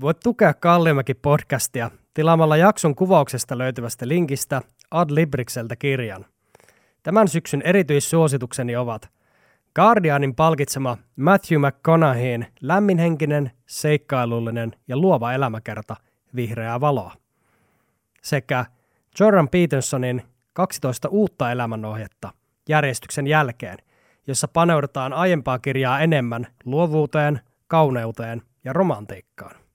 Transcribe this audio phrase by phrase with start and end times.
[0.00, 6.26] Voit tukea Kalliomäki podcastia tilaamalla jakson kuvauksesta löytyvästä linkistä Adlibrikseltä kirjan.
[7.02, 9.08] Tämän syksyn erityissuositukseni ovat
[9.74, 15.96] Guardianin palkitsema Matthew McConaugheyn lämminhenkinen, seikkailullinen ja luova elämäkerta
[16.36, 17.14] Vihreää valoa
[18.22, 18.64] sekä
[19.20, 20.22] Jordan Petersonin
[20.52, 22.30] 12 uutta elämänohjetta
[22.68, 23.78] järjestyksen jälkeen,
[24.26, 29.67] jossa paneudutaan aiempaa kirjaa enemmän luovuuteen, kauneuteen ja romantiikkaan.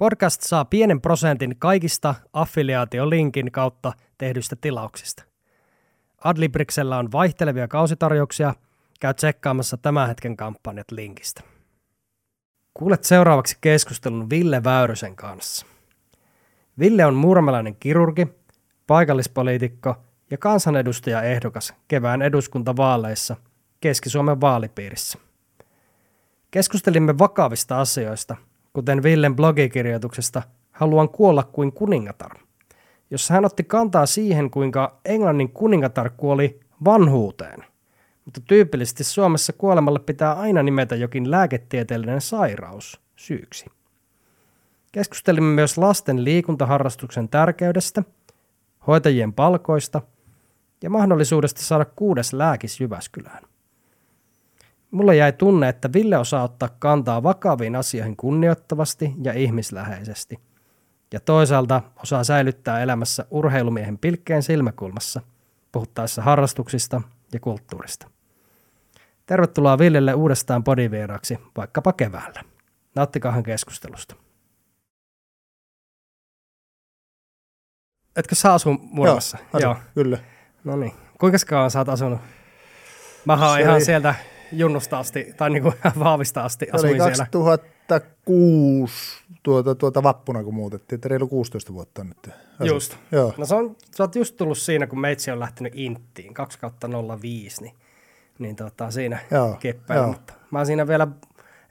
[0.00, 5.24] Podcast saa pienen prosentin kaikista affiliaatiolinkin kautta tehdyistä tilauksista.
[6.24, 8.54] Adlibriksellä on vaihtelevia kausitarjouksia.
[9.00, 11.42] Käy tsekkaamassa tämän hetken kampanjat linkistä.
[12.74, 15.66] Kuulet seuraavaksi keskustelun Ville Väyrysen kanssa.
[16.78, 18.26] Ville on muurmelainen kirurgi,
[18.86, 19.96] paikallispoliitikko
[20.30, 23.36] ja kansanedustajaehdokas kevään eduskuntavaaleissa
[23.80, 25.18] Keski-Suomen vaalipiirissä.
[26.50, 28.36] Keskustelimme vakavista asioista–
[28.72, 30.42] kuten Villen blogikirjoituksesta
[30.80, 32.38] Haluan kuolla kuin kuningatar,
[33.10, 37.64] jossa hän otti kantaa siihen, kuinka Englannin kuningatar kuoli vanhuuteen.
[38.24, 43.66] Mutta tyypillisesti Suomessa kuolemalle pitää aina nimetä jokin lääketieteellinen sairaus syyksi.
[44.92, 48.02] Keskustelimme myös lasten liikuntaharrastuksen tärkeydestä,
[48.86, 50.02] hoitajien palkoista
[50.82, 53.49] ja mahdollisuudesta saada kuudes lääkis Jyväskylään.
[54.90, 60.40] Mulle jäi tunne, että Ville osaa ottaa kantaa vakaviin asioihin kunnioittavasti ja ihmisläheisesti.
[61.12, 65.20] Ja toisaalta osaa säilyttää elämässä urheilumiehen pilkkeen silmäkulmassa,
[65.72, 68.10] puhuttaessa harrastuksista ja kulttuurista.
[69.26, 72.42] Tervetuloa Villelle uudestaan podivieraksi, vaikkapa keväällä.
[72.94, 74.16] Nauttikahan keskustelusta.
[78.16, 79.38] Etkö sä asu Murmassa?
[79.38, 80.18] Joo, asun, Joo, kyllä.
[80.64, 80.92] No niin.
[81.20, 82.20] Kuinka kauan sä oot asunut?
[83.24, 84.14] Mä oon ihan sieltä
[84.52, 88.94] junnusta asti, tai niin kuin vahvista asti asuin oli 2006
[89.42, 92.28] tuota, tuota vappuna, kun muutettiin, että reilu 16 vuotta nyt.
[92.28, 92.74] Asut.
[92.74, 92.96] Just.
[93.12, 93.34] Joo.
[93.36, 96.58] No se on, sä oot just tullut siinä, kun meitsi on lähtenyt Inttiin, 2
[97.20, 97.74] 05, niin,
[98.38, 99.18] niin tota, siinä
[99.60, 100.08] keppäin.
[100.08, 101.08] Mutta mä siinä vielä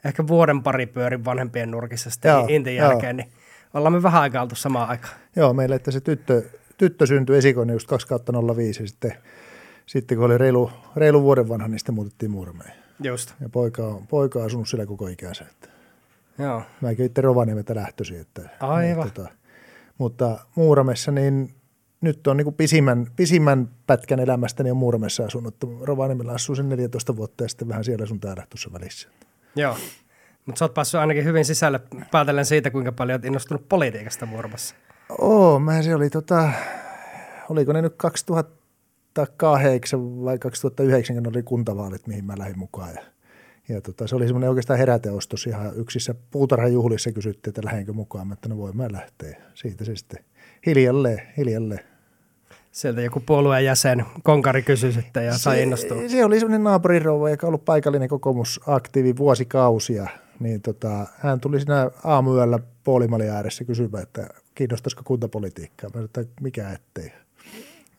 [0.04, 3.26] ehkä vuoden pari pyörin vanhempien nurkissa sitten joo, Intin jälkeen, joo.
[3.26, 3.40] niin
[3.74, 5.14] ollaan me vähän aikaa oltu samaan aikaan.
[5.36, 6.42] Joo, meille, että se tyttö,
[6.76, 8.08] tyttö syntyi esikoinen just 2
[8.56, 9.14] 05 ja sitten
[9.90, 12.72] sitten kun oli reilu, reilu vuoden vanha, niin sitten muutettiin Muurmeen.
[13.02, 13.34] Just.
[13.40, 15.44] Ja poika on, poika on asunut siellä koko ikänsä.
[15.50, 15.68] Että.
[16.38, 16.62] Joo.
[16.80, 18.20] Mäkin itse Rovaniemeltä lähtöisin.
[18.20, 19.04] Että, Aivan.
[19.04, 19.28] Niin, tota,
[19.98, 21.54] mutta Muuramessa niin
[22.00, 25.56] nyt on niin pisimmän, pisimmän pätkän elämästäni on Muuramessa asunut.
[25.80, 29.08] Rovaniemellä asuu sen 14 vuotta ja sitten vähän siellä sun täällä tuossa välissä.
[29.56, 29.76] Joo.
[30.46, 31.80] Mutta sä oot päässyt ainakin hyvin sisälle
[32.10, 34.74] päätellen siitä, kuinka paljon oot innostunut politiikasta Muurmassa.
[35.18, 36.52] Oo, mä se oli tota,
[37.48, 38.59] oliko ne nyt 2000
[39.14, 42.94] 2008 vai 2009 oli kuntavaalit, mihin mä lähdin mukaan.
[42.94, 43.02] Ja,
[43.68, 48.34] ja tota, se oli semmoinen oikeastaan heräteostos ihan yksissä puutarhajuhlissa kysyttiin, että lähdenkö mukaan, mä
[48.34, 49.42] että no voi mä lähteä.
[49.54, 50.24] Siitä se sitten
[50.66, 51.80] hiljalleen, hiljalleen.
[52.72, 55.96] Sieltä joku puolueen jäsen, konkari kysyi sitten ja sai innostua.
[55.96, 60.08] Se, se oli semmoinen naapurirouva, joka on ollut paikallinen kokoomusaktiivi vuosikausia.
[60.40, 65.90] Niin tota, hän tuli siinä aamuyöllä puolimalin ääressä kysymään, että kiinnostaisiko kuntapolitiikkaa.
[65.94, 67.12] Mä että mikä ettei.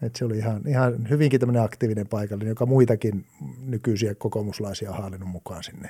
[0.01, 3.25] Et se oli ihan, ihan hyvinkin tämmöinen aktiivinen paikallinen, joka muitakin
[3.65, 5.89] nykyisiä kokoomuslaisia on haalinnut mukaan sinne.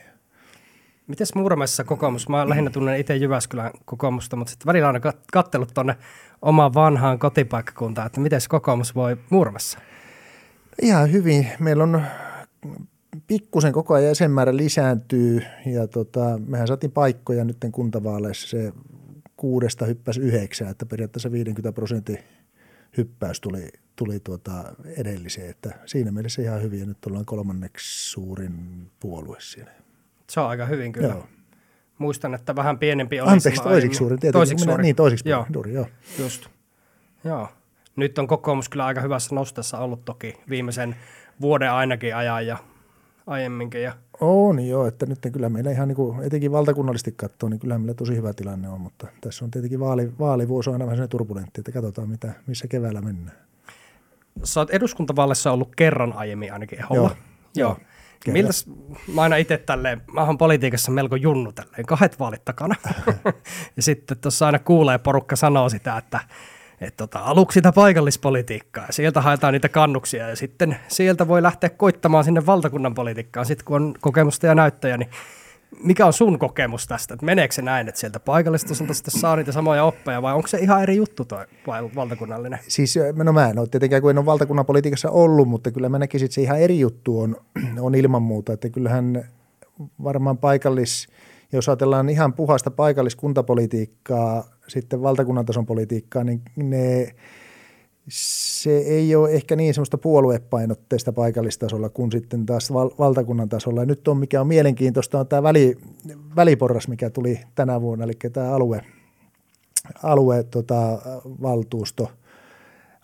[1.08, 2.30] Mites Muuramaissa kokoomus?
[2.30, 5.02] Mä lähinnä tunnen itse Jyväskylän kokoomusta, mutta sitten välillä on
[5.32, 5.96] kattellut tuonne
[6.42, 9.80] omaan vanhaan kotipaikkakuntaan, että miten kokoomus voi Muurmassa?
[10.82, 11.48] Ihan hyvin.
[11.60, 12.02] Meillä on
[13.28, 18.74] pikkusen koko ajan jäsenmäärä lisääntyy ja tota, mehän saatiin paikkoja nyt kuntavaaleissa se
[19.38, 22.18] kuudesta hyppäsi yhdeksään, että periaatteessa 50 prosentin
[22.98, 23.70] hyppäys tuli,
[24.06, 24.52] tuli tuota
[24.98, 28.54] edelliseen, että siinä mielessä ihan hyvin ja nyt ollaan kolmanneksi suurin
[29.00, 29.72] puolue siinä.
[30.30, 31.08] Se on aika hyvin kyllä.
[31.08, 31.28] Joo.
[31.98, 33.30] Muistan, että vähän pienempi oli.
[33.30, 34.20] Anteeksi, toisiksi suurin.
[34.20, 34.84] Tietysti, toisiksi suurin.
[34.84, 35.46] Niin, toisiksi joo.
[35.54, 35.86] Duuri, joo.
[36.20, 36.48] Just.
[37.24, 37.50] Joo.
[37.96, 40.96] Nyt on kokoomus kyllä aika hyvässä nostessa ollut toki viimeisen
[41.42, 42.58] vuoden ainakin ajan ja
[43.28, 43.84] aiemminkin.
[43.84, 43.94] Ja...
[44.22, 47.94] On joo, että nyt kyllä meillä ihan niin kuin, etenkin valtakunnallisesti katsoo, niin kyllä meillä
[47.94, 51.72] tosi hyvä tilanne on, mutta tässä on tietenkin vaali, vaalivuosi on aina vähän turbulentti, että
[51.72, 53.51] katsotaan mitä, missä keväällä mennään.
[54.44, 57.02] Sä oot eduskuntavallessa ollut kerran aiemmin ainakin eholla.
[57.02, 57.16] Joo.
[57.56, 57.78] Joo.
[58.20, 58.34] Kerran.
[58.34, 58.66] Miltäs,
[59.14, 62.76] mä aina itse tälleen, mä oon politiikassa melko junnu tälleen, kahdet vaalit takana.
[63.78, 66.20] ja sitten tuossa aina kuulee porukka sanoo sitä, että
[66.82, 71.70] että tota, aluksi sitä paikallispolitiikkaa ja sieltä haetaan niitä kannuksia ja sitten sieltä voi lähteä
[71.70, 73.46] koittamaan sinne valtakunnan politiikkaan.
[73.46, 75.10] Sitten kun on kokemusta ja näyttöjä, niin
[75.84, 77.14] mikä on sun kokemus tästä?
[77.14, 80.58] Että meneekö se näin, että sieltä paikallistasolta sitten saa niitä samoja oppeja vai onko se
[80.58, 81.46] ihan eri juttu tuo
[81.96, 82.60] valtakunnallinen?
[82.68, 86.00] Siis no mä en ole tietenkään, kun en ole valtakunnan politiikassa ollut, mutta kyllä mä
[86.00, 87.36] näkisin, että se ihan eri juttu on,
[87.80, 89.24] on ilman muuta, että kyllähän
[90.04, 91.08] varmaan paikallis-
[91.54, 97.16] jos ajatellaan ihan puhasta paikalliskuntapolitiikkaa, sitten valtakunnan tason politiikkaa, niin ne,
[98.10, 103.82] se ei ole ehkä niin semmoista puoluepainotteista paikallistasolla kuin sitten taas val- valtakunnan tasolla.
[103.82, 105.78] Ja nyt on, mikä on mielenkiintoista, on tämä väli,
[106.36, 108.82] väliporras, mikä tuli tänä vuonna, eli tämä alue,
[110.04, 111.02] alue tota,
[111.42, 112.12] valtuusto–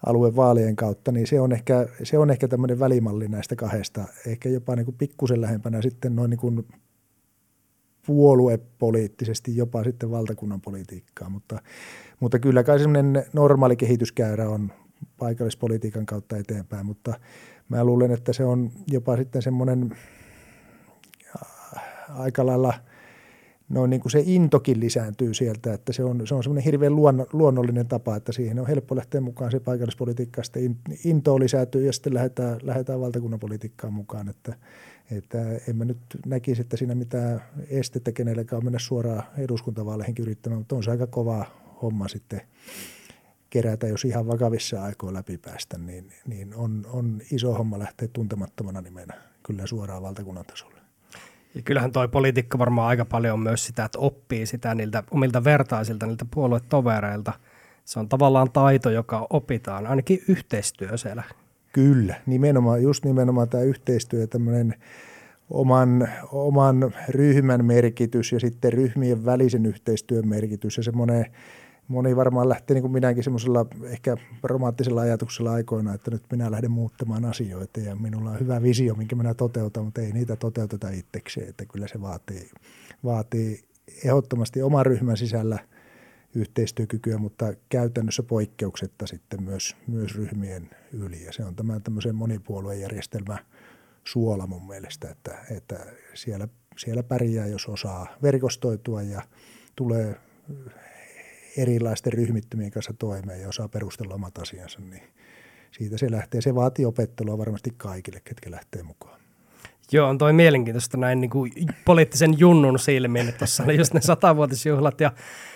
[0.06, 4.76] aluevaalien kautta, niin se on ehkä, se on ehkä tämmöinen välimalli näistä kahdesta, ehkä jopa
[4.76, 6.68] niin kuin pikkusen lähempänä sitten noin niin kuin
[8.08, 11.62] puoluepoliittisesti jopa sitten valtakunnan politiikkaa, mutta,
[12.20, 14.72] mutta kyllä kai semmoinen normaali kehityskäyrä on
[15.18, 17.20] paikallispolitiikan kautta eteenpäin, mutta
[17.70, 19.96] mä luulen, että se on jopa sitten semmoinen
[21.36, 22.74] äh, aika lailla–
[23.70, 26.96] noin niin kuin se intokin lisääntyy sieltä, että se on, se on semmoinen hirveän
[27.34, 32.14] luonnollinen tapa, että siihen on helppo lähteä mukaan se paikallispolitiikka, sitten into lisääntyy ja sitten
[32.14, 34.56] lähdetään, lähdetään valtakunnan politiikkaan mukaan, että,
[35.12, 40.76] että en mä nyt näkisi, että siinä mitään estettä kenellekään mennä suoraan eduskuntavaaleihin yrittämään, mutta
[40.76, 41.46] on se aika kova
[41.82, 42.42] homma sitten
[43.50, 49.14] kerätä, jos ihan vakavissa aikoina läpipäästä, niin, niin on, on iso homma lähteä tuntemattomana nimenä
[49.44, 50.78] kyllä suoraan valtakunnan tasolle.
[51.56, 55.44] Ja kyllähän toi politiikka varmaan aika paljon on myös sitä, että oppii sitä niiltä omilta
[55.44, 57.34] vertaisilta, niiltä puoluetovereilta.
[57.86, 61.24] Se on tavallaan taito, joka opitaan, ainakin yhteistyö siellä.
[61.74, 64.76] Kyllä, nimenomaan, just nimenomaan tämä yhteistyö ja tämmöinen
[65.50, 71.26] oman, oman ryhmän merkitys ja sitten ryhmien välisen yhteistyön merkitys ja semmoinen–
[71.88, 76.72] moni varmaan lähtee niin kuin minäkin semmoisella ehkä romanttisella ajatuksella aikoina, että nyt minä lähden
[76.72, 81.50] muuttamaan asioita ja minulla on hyvä visio, minkä minä toteutan, mutta ei niitä toteuteta itsekseen,
[81.50, 82.50] että kyllä se vaatii,
[83.04, 83.64] vaatii
[84.04, 85.60] ehdottomasti oman ryhmän sisällä
[86.36, 91.24] yhteistyökykyä, mutta käytännössä poikkeuksetta sitten myös, myös ryhmien yli.
[91.24, 93.38] Ja se on tämä tämmöisen monipuoluejärjestelmä
[94.04, 96.48] suola mun mielestä, että, että siellä,
[96.78, 99.22] siellä pärjää, jos osaa verkostoitua ja
[99.76, 100.16] tulee
[101.58, 105.04] erilaisten ryhmittymien kanssa toimeen ja osaa perustella omat asiansa, niin
[105.72, 106.42] siitä se lähtee.
[106.42, 109.20] Se vaatii opettelua varmasti kaikille, ketkä lähtee mukaan.
[109.92, 111.52] Joo, on toi mielenkiintoista näin niin kuin
[111.86, 113.34] poliittisen junnun silmiin.
[113.38, 115.12] Tuossa oli just ne satavuotisjuhlat ja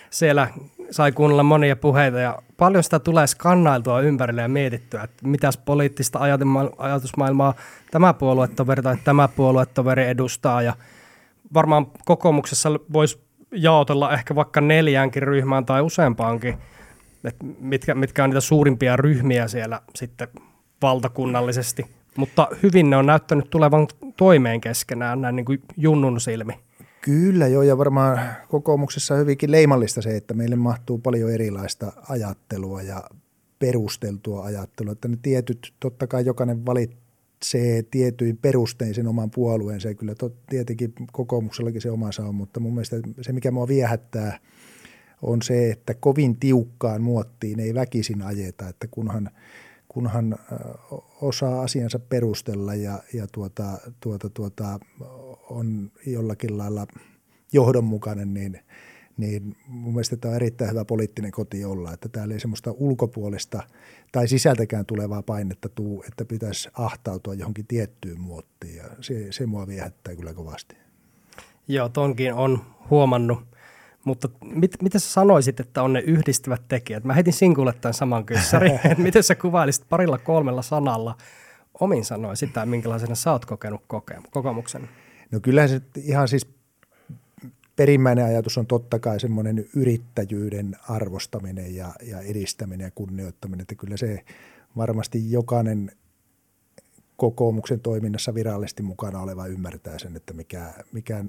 [0.10, 0.48] siellä
[0.92, 6.20] sai kuunnella monia puheita ja paljon sitä tulee skannailtua ympärille ja mietittyä, että mitäs poliittista
[6.78, 7.54] ajatusmaailmaa
[7.92, 10.76] tämä puoluetoveri tai tämä puoluetoveri edustaa ja
[11.54, 13.20] varmaan kokoomuksessa voisi
[13.52, 16.58] jaotella ehkä vaikka neljäänkin ryhmään tai useampaankin,
[17.24, 20.28] että mitkä, mitkä on niitä suurimpia ryhmiä siellä sitten
[20.82, 21.86] valtakunnallisesti.
[22.18, 23.88] Mutta hyvin ne on näyttänyt tulevan
[24.18, 26.54] toimeen keskenään näin niin kuin junnun silmi.
[27.02, 28.20] Kyllä joo, ja varmaan
[28.50, 33.04] kokoomuksessa hyvinkin leimallista se, että meille mahtuu paljon erilaista ajattelua ja
[33.60, 34.92] perusteltua ajattelua.
[34.92, 36.98] Että ne tietyt, totta kai jokainen valit,
[37.46, 39.88] se tietyin perustein sen oman puolueensa.
[39.88, 44.40] Ja kyllä tot, tietenkin kokoomuksellakin se omansa on, mutta mun mielestä se, mikä mua viehättää,
[45.22, 49.30] on se, että kovin tiukkaan muottiin ei väkisin ajeta, että kunhan,
[49.88, 50.38] kunhan
[51.22, 54.80] osaa asiansa perustella ja, ja tuota, tuota, tuota,
[55.50, 56.88] on jollakin lailla
[57.54, 58.60] johdonmukainen, niin–
[59.18, 63.64] niin mun mielestä tämä on erittäin hyvä poliittinen koti olla, että täällä ei semmoista ulkopuolista
[64.12, 69.68] tai sisältäkään tulevaa painetta tuu, että pitäisi ahtautua johonkin tiettyyn muottiin ja se, se mua
[69.68, 70.76] viehättää kyllä kovasti.
[71.68, 73.44] Joo, tonkin on huomannut.
[74.04, 77.04] Mutta mit, mitä sä sanoisit, että on ne yhdistävät tekijät?
[77.04, 78.70] Mä heitin sinkulle tämän saman kyssäri.
[78.98, 81.16] miten sä kuvailisit parilla kolmella sanalla
[81.80, 83.82] omin sanoin sitä, minkälaisena sä oot kokenut
[84.32, 84.90] kokemuksen?
[85.32, 86.48] No kyllä se ihan siis
[87.82, 93.98] perimmäinen ajatus on totta kai semmoinen yrittäjyyden arvostaminen ja, ja edistäminen ja kunnioittaminen, että kyllä
[93.98, 94.20] se
[94.78, 95.92] varmasti jokainen
[97.16, 101.26] kokoomuksen toiminnassa virallisesti mukana oleva ymmärtää sen, että mikä, mikä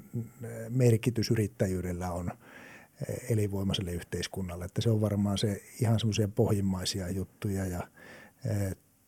[0.69, 2.31] merkitys yrittäjyydellä on
[3.29, 4.65] elinvoimaiselle yhteiskunnalle.
[4.65, 7.87] Että se on varmaan se ihan semmoisia pohjimmaisia juttuja ja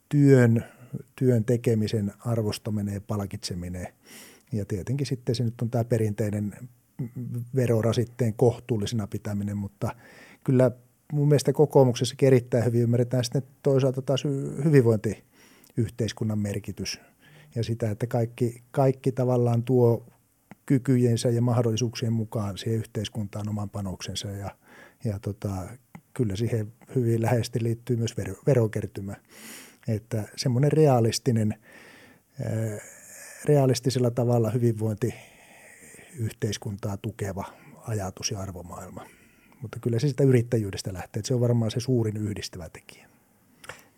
[0.09, 0.65] työn,
[1.15, 3.87] työn tekemisen arvostaminen ja palkitseminen.
[4.51, 6.55] Ja tietenkin sitten se nyt on tämä perinteinen
[7.55, 9.95] verorasitteen kohtuullisena pitäminen, mutta
[10.43, 10.71] kyllä
[11.11, 14.23] mun mielestä kokoomuksessa erittäin hyvin ymmärretään sitten toisaalta taas
[14.63, 16.99] hyvinvointiyhteiskunnan merkitys
[17.55, 20.05] ja sitä, että kaikki, kaikki tavallaan tuo
[20.65, 24.51] kykyjensä ja mahdollisuuksien mukaan siihen yhteiskuntaan oman panoksensa ja,
[25.03, 25.49] ja tota,
[26.13, 29.15] kyllä siihen hyvin läheisesti liittyy myös vero, verokertymä.
[29.87, 31.55] Että semmoinen realistinen,
[33.45, 35.13] realistisella tavalla hyvinvointi
[36.15, 37.45] yhteiskuntaa tukeva
[37.87, 39.05] ajatus ja arvomaailma.
[39.61, 43.07] Mutta kyllä se sitä yrittäjyydestä lähtee, että se on varmaan se suurin yhdistävä tekijä.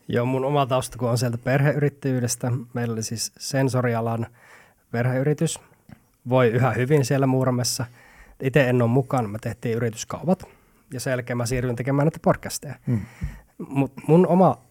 [0.07, 2.51] Joo, mun oma tausta kun on sieltä perheyrittäjyydestä.
[2.73, 4.27] Meillä oli siis sensorialan
[4.91, 5.59] perheyritys.
[6.29, 7.85] Voi yhä hyvin siellä Muuramessa.
[8.41, 10.43] Itse en ole mukana, me tehtiin yrityskaupat
[10.93, 12.75] ja sen jälkeen mä siirryin tekemään näitä podcasteja.
[12.87, 13.01] Mm.
[13.57, 14.61] Mutta mun oma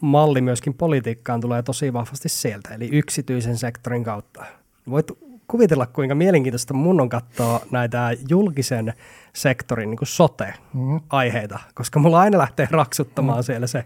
[0.00, 4.44] malli myöskin politiikkaan tulee tosi vahvasti sieltä, eli yksityisen sektorin kautta.
[4.90, 5.06] Voit
[5.48, 8.94] kuvitella, kuinka mielenkiintoista mun on katsoa näitä julkisen
[9.34, 11.72] sektorin niin sote-aiheita, mm.
[11.74, 13.42] koska mulla aina lähtee raksuttamaan mm.
[13.42, 13.84] siellä se,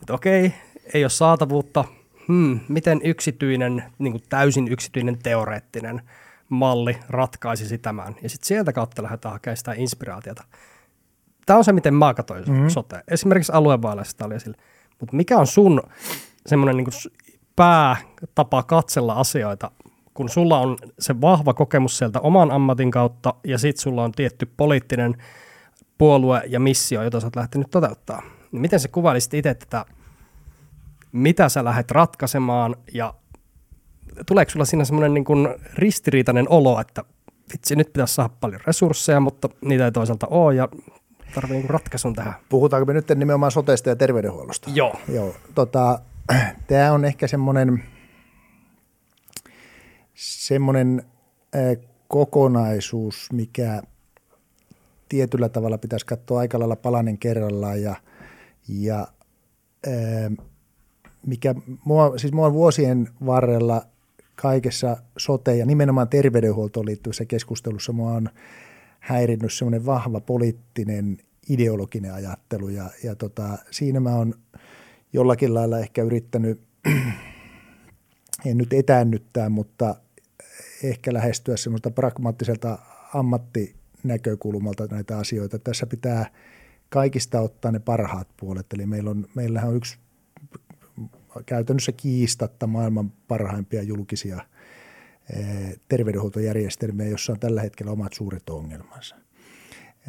[0.00, 0.54] että okei,
[0.94, 1.84] ei ole saatavuutta,
[2.28, 6.02] hmm, miten yksityinen, niin kuin täysin yksityinen teoreettinen
[6.48, 8.16] malli ratkaisisi tämän.
[8.22, 10.44] Ja sitten sieltä kautta lähdetään hakemaan sitä inspiraatiota.
[11.46, 12.68] Tämä on se, miten mä katsoin mm-hmm.
[12.68, 13.02] sote.
[13.08, 14.56] Esimerkiksi aluevaaleissa oli esille.
[15.00, 15.82] Mutta mikä on sun
[16.46, 17.12] semmoinen niin
[17.56, 19.70] päätapa katsella asioita,
[20.18, 24.52] kun sulla on se vahva kokemus sieltä oman ammatin kautta ja sitten sulla on tietty
[24.56, 25.14] poliittinen
[25.98, 28.22] puolue ja missio, jota sä oot lähtenyt toteuttaa.
[28.52, 29.84] Niin miten sä kuvailisit itse tätä,
[31.12, 33.14] mitä sä lähdet ratkaisemaan ja
[34.26, 37.04] tuleeko sulla siinä semmoinen niin kuin ristiriitainen olo, että
[37.52, 40.68] vitsi, nyt pitäisi saada paljon resursseja, mutta niitä ei toisaalta ole ja
[41.34, 42.34] tarvii niin ratkaisun tähän.
[42.48, 44.70] Puhutaanko me nyt nimenomaan sotesta ja terveydenhuollosta?
[44.74, 44.94] Joo.
[45.08, 45.34] Joo.
[45.54, 45.98] Tota,
[46.68, 47.82] Tämä on ehkä semmoinen,
[50.18, 51.02] semmoinen
[52.08, 53.82] kokonaisuus, mikä
[55.08, 57.96] tietyllä tavalla pitäisi katsoa aika lailla palanen kerrallaan ja,
[58.68, 59.08] ja
[61.26, 63.82] mikä mua, siis mua vuosien varrella
[64.34, 68.28] kaikessa sote- ja nimenomaan terveydenhuoltoon liittyvässä keskustelussa mua on
[69.00, 74.34] häirinnyt semmoinen vahva poliittinen ideologinen ajattelu ja, ja tota, siinä mä oon
[75.12, 76.60] jollakin lailla ehkä yrittänyt,
[78.46, 79.94] en nyt etäännyttää, mutta
[80.82, 82.78] ehkä lähestyä semmoista pragmaattiselta
[83.14, 85.58] ammattinäkökulmalta näitä asioita.
[85.58, 86.30] Tässä pitää
[86.88, 88.66] kaikista ottaa ne parhaat puolet.
[88.72, 89.98] Eli meillä on, meillähän on yksi
[91.46, 94.40] käytännössä kiistatta maailman parhaimpia julkisia
[95.36, 99.16] eh, terveydenhuoltojärjestelmiä, jossa on tällä hetkellä omat suuret ongelmansa.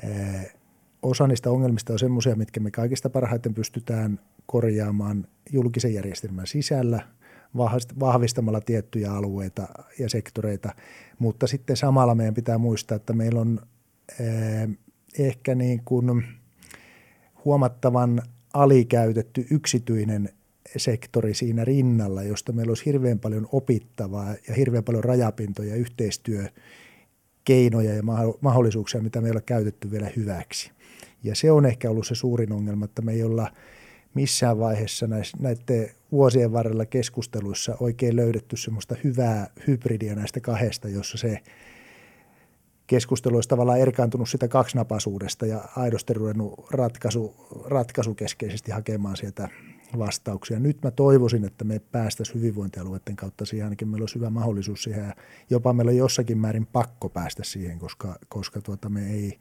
[0.04, 0.56] Eh,
[1.02, 7.02] osa niistä ongelmista on sellaisia, mitkä me kaikista parhaiten pystytään korjaamaan julkisen järjestelmän sisällä
[8.00, 9.68] vahvistamalla tiettyjä alueita
[10.00, 10.76] ja sektoreita,
[11.20, 13.60] mutta sitten samalla meidän pitää muistaa, että meillä on
[14.20, 14.70] eh,
[15.20, 16.24] ehkä niin kuin
[17.46, 18.22] huomattavan
[18.54, 20.30] alikäytetty yksityinen
[20.78, 28.04] sektori siinä rinnalla, josta meillä olisi hirveän paljon opittavaa ja hirveän paljon rajapintoja, yhteistyökeinoja ja
[28.42, 30.72] mahdollisuuksia, mitä me ei ole käytetty vielä hyväksi.
[31.24, 33.52] Ja se on ehkä ollut se suurin ongelma, että me ei olla
[34.14, 35.08] missään vaiheessa
[35.40, 41.40] näiden vuosien varrella keskusteluissa oikein löydetty semmoista hyvää hybridiä näistä kahdesta, jossa se
[42.88, 47.36] keskustelu olisi tavallaan erkaantunut sitä kaksinapaisuudesta ja aidosti ruvennut ratkaisu,
[47.66, 49.50] ratkaisukeskeisesti hakemaan sieltä
[49.98, 50.60] vastauksia.
[50.60, 55.04] Nyt mä toivoisin, että me päästäisiin hyvinvointialueiden kautta siihen, ainakin meillä olisi hyvä mahdollisuus siihen
[55.04, 55.16] ja
[55.50, 59.40] jopa meillä on jossakin määrin pakko päästä siihen, koska, koska tuota me, ei,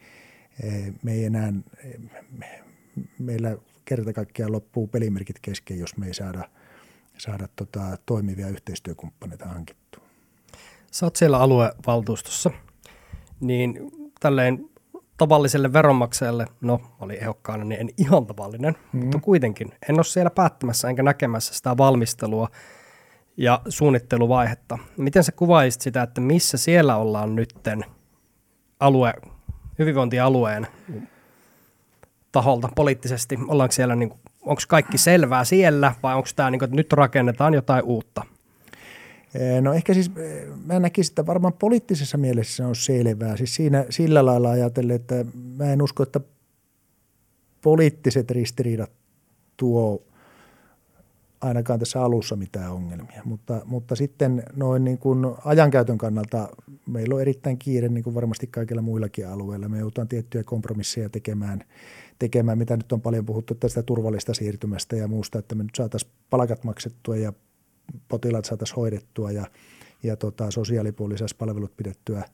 [1.02, 1.52] me ei enää,
[3.18, 3.56] meillä
[3.88, 6.48] kerta kaikkiaan loppuu pelimerkit kesken, jos me ei saada,
[7.18, 10.04] saada tota, toimivia yhteistyökumppaneita hankittua.
[10.90, 12.50] Sä oot siellä aluevaltuustossa,
[13.40, 13.90] niin
[14.20, 14.70] tälleen
[15.16, 19.00] tavalliselle veronmaksajalle, no oli ehdokkaana, niin en ihan tavallinen, mm.
[19.00, 22.48] mutta kuitenkin en ole siellä päättämässä enkä näkemässä sitä valmistelua
[23.36, 24.78] ja suunnitteluvaihetta.
[24.96, 27.84] Miten sä kuvaisit sitä, että missä siellä ollaan nytten
[28.80, 29.14] alue,
[29.78, 30.66] hyvinvointialueen
[32.32, 33.38] taholta poliittisesti?
[33.48, 37.54] Ollaanko siellä, niin onko kaikki selvää siellä vai onko tämä, niin kuin, että nyt rakennetaan
[37.54, 38.24] jotain uutta?
[39.60, 40.10] No ehkä siis,
[40.66, 43.36] mä näkisin, että varmaan poliittisessa mielessä on selvää.
[43.36, 45.24] Siis siinä sillä lailla ajatellen, että
[45.56, 46.20] mä en usko, että
[47.62, 48.90] poliittiset ristiriidat
[49.56, 50.02] tuo
[51.40, 53.22] ainakaan tässä alussa mitään ongelmia.
[53.24, 56.48] Mutta, mutta sitten noin niin kuin ajankäytön kannalta
[56.86, 59.68] meillä on erittäin kiire, niin kuin varmasti kaikilla muillakin alueilla.
[59.68, 61.64] Me joudutaan tiettyjä kompromisseja tekemään,
[62.18, 66.12] tekemään, mitä nyt on paljon puhuttu tästä turvallista siirtymästä ja muusta, että me nyt saataisiin
[66.30, 67.32] palkat maksettua ja
[68.08, 69.46] potilaat saataisiin hoidettua ja,
[70.02, 72.24] ja tota, sosiaalipuoliset palvelut pidettyä,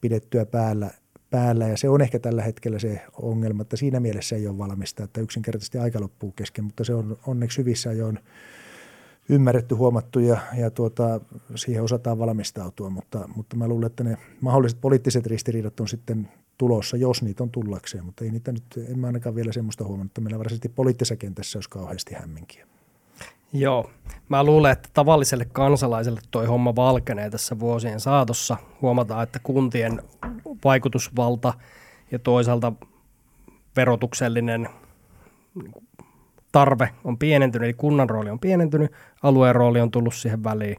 [0.00, 0.90] pidettyä päällä,
[1.30, 1.68] päällä.
[1.68, 5.20] Ja se on ehkä tällä hetkellä se ongelma, että siinä mielessä ei ole valmista, että
[5.20, 8.18] yksinkertaisesti aika loppuu kesken, mutta se on onneksi hyvissä ajoin
[9.28, 11.20] ymmärretty, huomattu ja, ja tuota,
[11.54, 16.28] siihen osataan valmistautua, mutta, mutta mä luulen, että ne mahdolliset poliittiset ristiriidat on sitten
[16.62, 20.10] tulossa, jos niitä on tullakseen, mutta ei niitä nyt, en mä ainakaan vielä semmoista huomannut,
[20.10, 22.66] että meillä varsinaisesti poliittisessa kentässä olisi kauheasti hämminkiä.
[23.52, 23.90] Joo,
[24.28, 28.56] mä luulen, että tavalliselle kansalaiselle toi homma valkenee tässä vuosien saatossa.
[28.82, 30.02] Huomataan, että kuntien
[30.64, 31.54] vaikutusvalta
[32.10, 32.72] ja toisaalta
[33.76, 34.68] verotuksellinen
[36.52, 38.92] tarve on pienentynyt, eli kunnan rooli on pienentynyt,
[39.22, 40.76] alueen rooli on tullut siihen väliin.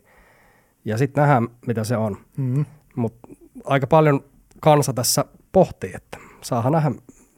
[0.86, 2.18] Ja sitten nähdään, mitä se on.
[2.38, 2.66] Mm-hmm.
[2.96, 3.28] Mutta
[3.64, 4.24] aika paljon
[4.60, 6.92] kansa tässä pohtii, että saa nähdä,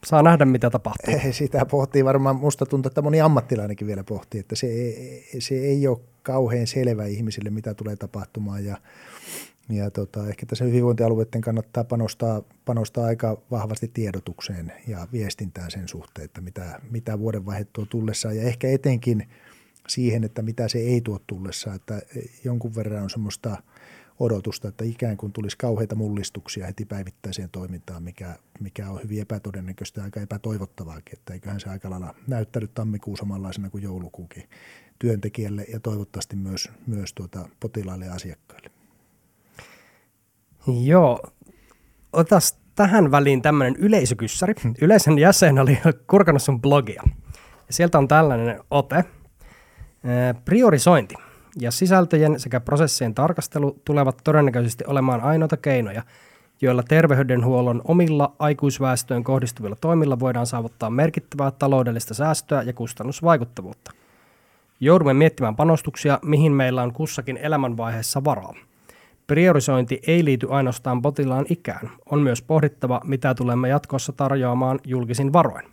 [0.05, 1.13] saa nähdä mitä tapahtuu.
[1.31, 4.67] Sitä pohtii varmaan, musta tuntuu, että moni ammattilainenkin vielä pohtii, että se,
[5.39, 8.65] se ei ole kauhean selvä ihmisille, mitä tulee tapahtumaan.
[8.65, 8.77] Ja
[9.69, 16.25] ja tota, ehkä tässä hyvinvointialueiden kannattaa panostaa, panostaa aika vahvasti tiedotukseen ja viestintään sen suhteen,
[16.25, 18.37] että mitä, mitä vuodenvaihe tuo tullessaan.
[18.37, 19.29] Ja ehkä etenkin
[19.87, 22.01] siihen, että mitä se ei tuo tullessaan, että
[22.43, 23.57] jonkun verran on semmoista
[24.19, 30.01] odotusta, että ikään kuin tulisi kauheita mullistuksia heti päivittäiseen toimintaan, mikä, mikä on hyvin epätodennäköistä
[30.01, 34.49] ja aika epätoivottavaakin, että eiköhän se aika lailla näyttänyt tammikuun samanlaisena kuin joulukuukin
[34.99, 38.69] työntekijälle ja toivottavasti myös, myös tuota potilaille ja asiakkaille.
[40.83, 41.23] Joo,
[42.13, 44.53] otas tähän väliin tämmöinen yleisökyssäri.
[44.81, 47.03] Yleisön jäsen oli kurkannut sun blogia.
[47.69, 49.05] Sieltä on tällainen ote.
[50.45, 51.15] Priorisointi
[51.59, 56.03] ja sisältöjen sekä prosessien tarkastelu tulevat todennäköisesti olemaan ainoita keinoja,
[56.61, 63.91] joilla terveydenhuollon omilla aikuisväestöön kohdistuvilla toimilla voidaan saavuttaa merkittävää taloudellista säästöä ja kustannusvaikuttavuutta.
[64.79, 68.53] Joudumme miettimään panostuksia, mihin meillä on kussakin elämänvaiheessa varaa–
[69.27, 71.91] Priorisointi ei liity ainoastaan potilaan ikään.
[72.05, 75.65] On myös pohdittava, mitä tulemme jatkossa tarjoamaan julkisin varoin.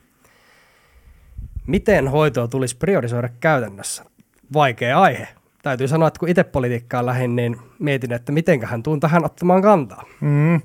[1.66, 4.04] Miten hoitoa tulisi priorisoida käytännössä?
[4.52, 5.28] Vaikea aihe.
[5.62, 10.04] Täytyy sanoa, että kun itse politiikkaan lähdin, niin mietin, että mitenköhän tuun tähän ottamaan kantaa.
[10.20, 10.60] Mm.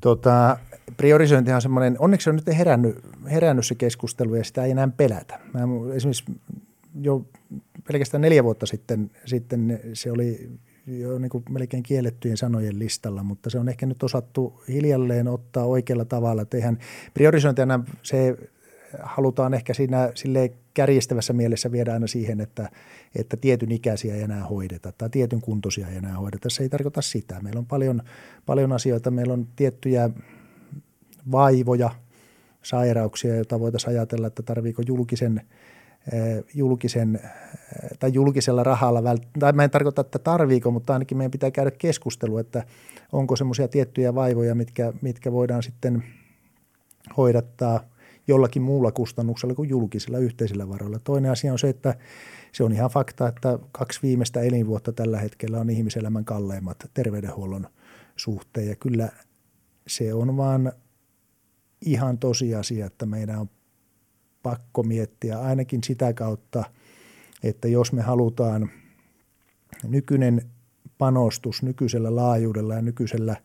[0.00, 0.56] Tota,
[0.96, 2.98] priorisointi on semmoinen, onneksi on nyt herännyt,
[3.30, 5.40] herännyt se keskustelu ja sitä ei enää pelätä.
[5.54, 5.60] Mä
[5.94, 6.24] esimerkiksi
[7.00, 7.26] jo
[7.88, 10.50] pelkästään neljä vuotta sitten, sitten se oli
[10.86, 15.64] jo niin kuin melkein kiellettyjen sanojen listalla, mutta se on ehkä nyt osattu hiljalleen ottaa
[15.64, 16.46] oikealla tavalla.
[16.54, 16.78] Eihän
[17.14, 18.36] priorisointina se
[19.02, 22.70] halutaan ehkä siinä sille kärjistävässä mielessä viedä aina siihen, että,
[23.14, 26.50] että tietyn ikäisiä ei enää hoideta tai tietyn kuntoisia ei enää hoideta.
[26.50, 27.40] Se ei tarkoita sitä.
[27.40, 28.02] Meillä on paljon,
[28.46, 30.10] paljon asioita, meillä on tiettyjä
[31.32, 31.90] vaivoja,
[32.62, 35.40] sairauksia, joita voitaisiin ajatella, että tarviiko julkisen–
[36.54, 37.20] julkisen
[37.98, 39.02] tai julkisella rahalla,
[39.38, 42.64] tai mä en tarkoita, että tarviiko, mutta ainakin meidän pitää käydä keskustelua, että
[43.12, 46.04] onko semmoisia tiettyjä vaivoja, mitkä, mitkä voidaan sitten
[47.16, 47.80] hoidattaa
[48.30, 50.98] jollakin muulla kustannuksella kuin julkisilla yhteisillä varoilla.
[50.98, 51.94] Toinen asia on se, että
[52.52, 57.66] se on ihan fakta, että kaksi viimeistä elinvuotta tällä hetkellä on ihmiselämän kalleimmat terveydenhuollon
[58.16, 59.08] suhteen ja kyllä
[59.86, 60.72] se on vaan
[61.84, 63.50] ihan tosiasia, että meidän on
[64.42, 66.64] pakko miettiä ainakin sitä kautta,
[67.42, 68.70] että jos me halutaan
[69.84, 70.42] nykyinen
[70.98, 73.36] panostus nykyisellä laajuudella ja nykyisellä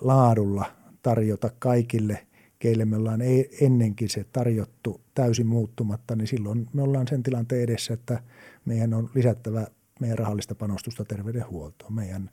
[0.00, 0.64] laadulla
[1.02, 2.25] tarjota kaikille,
[2.58, 7.62] keille me ollaan e-, ennenkin se tarjottu täysin muuttumatta, niin silloin me ollaan sen tilanteen
[7.62, 8.22] edessä, että
[8.64, 9.66] meidän on lisättävä
[10.00, 11.92] meidän rahallista panostusta terveydenhuoltoon.
[11.92, 12.30] Meidän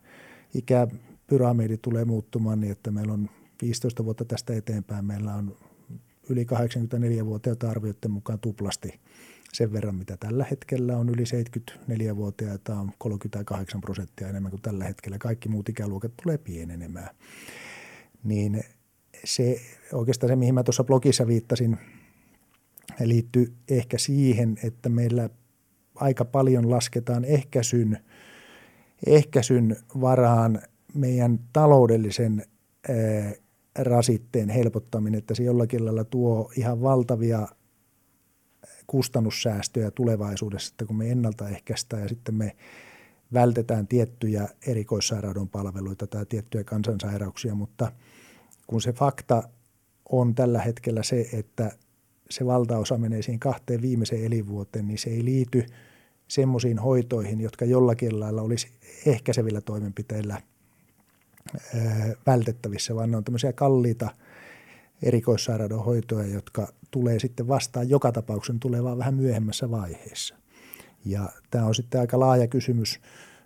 [0.53, 3.29] ikäpyramidi tulee muuttumaan niin, että meillä on
[3.61, 5.57] 15 vuotta tästä eteenpäin, meillä on
[6.29, 8.99] yli 84-vuotiaita arvioiden mukaan tuplasti
[9.53, 11.09] sen verran, mitä tällä hetkellä on.
[11.09, 15.17] Yli 74-vuotiaita on 38 prosenttia enemmän kuin tällä hetkellä.
[15.17, 17.09] Kaikki muut ikäluokat tulee pienenemään.
[18.23, 18.63] Niin
[19.25, 19.61] se
[19.93, 21.77] oikeastaan se, mihin mä tuossa blogissa viittasin,
[23.03, 25.29] liittyy ehkä siihen, että meillä
[25.95, 27.99] aika paljon lasketaan ehkäisyn,
[29.07, 30.61] ehkäisyn varaan
[30.93, 32.45] meidän taloudellisen
[33.79, 37.47] rasitteen helpottaminen, että se jollakin lailla tuo ihan valtavia
[38.87, 42.55] kustannussäästöjä tulevaisuudessa, että kun me ennaltaehkäistään ja sitten me
[43.33, 47.91] vältetään tiettyjä erikoissairaudon palveluita tai tiettyjä kansansairauksia, mutta
[48.67, 49.43] kun se fakta
[50.09, 51.71] on tällä hetkellä se, että
[52.29, 55.65] se valtaosa menee siihen kahteen viimeiseen elinvuoteen, niin se ei liity
[56.27, 58.67] semmoisiin hoitoihin, jotka jollakin lailla olisi
[59.05, 60.41] ehkäisevillä toimenpiteillä–
[62.25, 64.09] vältettävissä, vaan ne on tämmöisiä kalliita
[65.03, 70.35] erikoissairaanhoitoja, jotka tulee sitten vastaan joka tapauksen tulevaan vähän myöhemmässä vaiheessa.
[71.05, 72.99] Ja tämä on sitten aika laaja kysymys,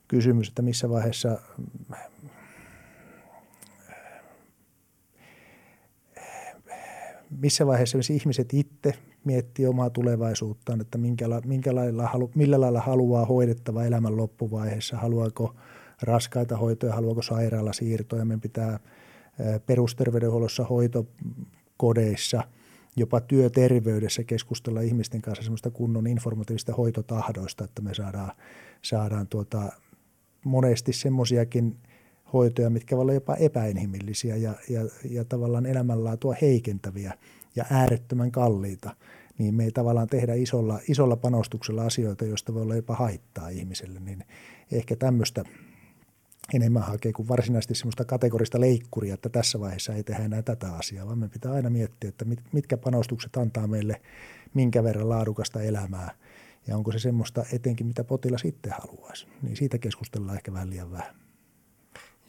[0.08, 1.40] kysymys että missä vaiheessa
[7.30, 13.84] missä vaiheessa ihmiset itse miettii omaa tulevaisuuttaan, että minkä, minkä lailla, millä lailla haluaa hoidettava
[13.84, 15.54] elämän loppuvaiheessa, haluaako–
[16.02, 18.26] raskaita hoitoja, haluaako sairaala siirtoja.
[18.26, 18.80] Meidän pitää
[19.66, 22.44] perusterveydenhuollossa, hoitokodeissa,
[22.96, 28.32] jopa työterveydessä keskustella ihmisten kanssa semmoista kunnon informatiivista hoitotahdoista, että me saadaan,
[28.82, 29.72] saadaan tuota,
[30.46, 31.78] monesti semmoisiakin
[32.34, 37.14] hoitoja, mitkä voivat olla jopa epäinhimillisiä ja, ja, ja tavallaan elämänlaatua heikentäviä
[37.56, 38.96] ja äärettömän kalliita,
[39.38, 44.00] niin me ei tavallaan tehdä isolla, isolla panostuksella asioita, joista voi olla jopa haittaa ihmiselle,
[44.00, 44.24] niin
[44.72, 45.44] ehkä tämmöistä
[46.54, 51.06] enemmän hakee kuin varsinaisesti semmoista kategorista leikkuria, että tässä vaiheessa ei tehdä enää tätä asiaa,
[51.06, 54.02] vaan me pitää aina miettiä, että mitkä panostukset antaa meille
[54.54, 56.12] minkä verran laadukasta elämää
[56.68, 59.28] ja onko se semmoista etenkin, mitä potilas itse haluaisi.
[59.42, 61.27] Niin siitä keskustellaan ehkä vähän liian vähän.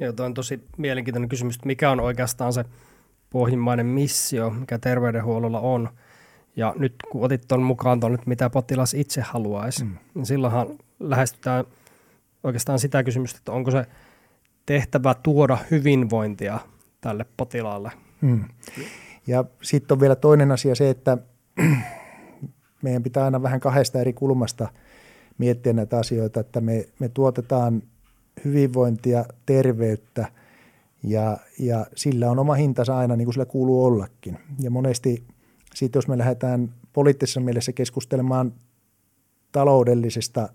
[0.00, 2.64] Joo, tuo on tosi mielenkiintoinen kysymys, että mikä on oikeastaan se
[3.30, 5.88] pohjimmainen missio, mikä terveydenhuollolla on.
[6.56, 9.96] Ja nyt kun otit tuon mukaan tuon, mitä potilas itse haluaisi, mm.
[10.14, 10.66] niin silloinhan
[11.00, 11.64] lähestytään
[12.44, 13.86] oikeastaan sitä kysymystä, että onko se
[14.66, 16.58] tehtävä tuoda hyvinvointia
[17.00, 17.92] tälle potilaalle.
[18.20, 18.44] Mm.
[19.26, 21.18] Ja sitten on vielä toinen asia se, että
[22.82, 24.68] meidän pitää aina vähän kahdesta eri kulmasta
[25.38, 27.82] miettiä näitä asioita, että me, me tuotetaan
[28.44, 30.32] hyvinvointia, terveyttä
[31.02, 34.38] ja, ja sillä on oma hintansa aina niin kuin sillä kuuluu ollakin.
[34.60, 35.24] Ja monesti
[35.74, 38.52] sitten jos me lähdetään poliittisessa mielessä keskustelemaan
[39.52, 40.48] taloudellisista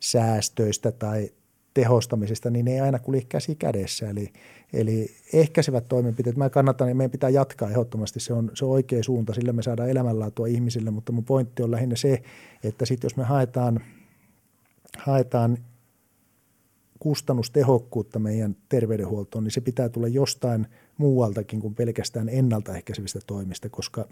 [0.00, 1.30] säästöistä tai
[1.74, 4.10] tehostamisesta, niin ne ei aina kulje käsi kädessä.
[4.10, 4.32] Eli,
[4.72, 9.02] eli ehkäisevät toimenpiteet, mä kannatan ja meidän pitää jatkaa ehdottomasti, se on, se on oikea
[9.02, 12.22] suunta, sillä me saadaan elämänlaatua ihmisille, mutta mun pointti on lähinnä se,
[12.64, 13.80] että sitten jos me haetaan,
[14.98, 15.58] haetaan
[16.98, 20.66] kustannustehokkuutta meidän terveydenhuoltoon, niin se pitää tulla jostain
[20.98, 24.08] muualtakin kuin pelkästään ennaltaehkäisevistä toimista, koska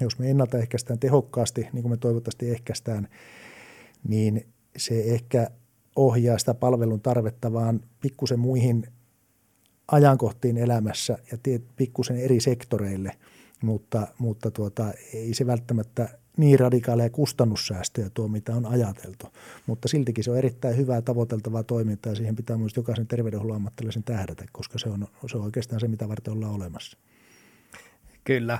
[0.00, 3.08] jos me ennaltaehkäistään tehokkaasti, niin kuin me toivottavasti ehkäistään,
[4.08, 5.50] niin se ehkä
[5.96, 8.86] ohjaa sitä palvelun tarvetta vaan pikkusen muihin
[9.88, 11.38] ajankohtiin elämässä ja
[11.76, 13.12] pikkusen eri sektoreille,
[13.62, 19.26] mutta, mutta tuota, ei se välttämättä niin radikaaleja kustannussäästöjä tuo, mitä on ajateltu.
[19.66, 24.02] Mutta siltikin se on erittäin hyvää tavoiteltavaa toimintaa ja siihen pitää myös jokaisen terveydenhuollon ammattilaisen
[24.02, 26.98] tähdätä, koska se on, se on oikeastaan se, mitä varten ollaan olemassa.
[28.24, 28.58] Kyllä.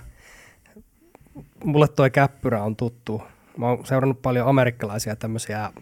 [1.65, 3.23] Mulle tuo käppyrä on tuttu.
[3.57, 5.73] Mä oon seurannut paljon amerikkalaisia tämmöisiä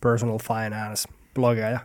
[0.00, 1.80] personal finance blogeja,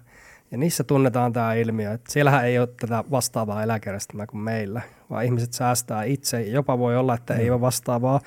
[0.51, 5.25] ja niissä tunnetaan tämä ilmiö, että siellähän ei ole tätä vastaavaa eläkejärjestelmää kuin meillä, vaan
[5.25, 6.41] ihmiset säästää itse.
[6.41, 8.21] Jopa voi olla, että ei ole vastaavaa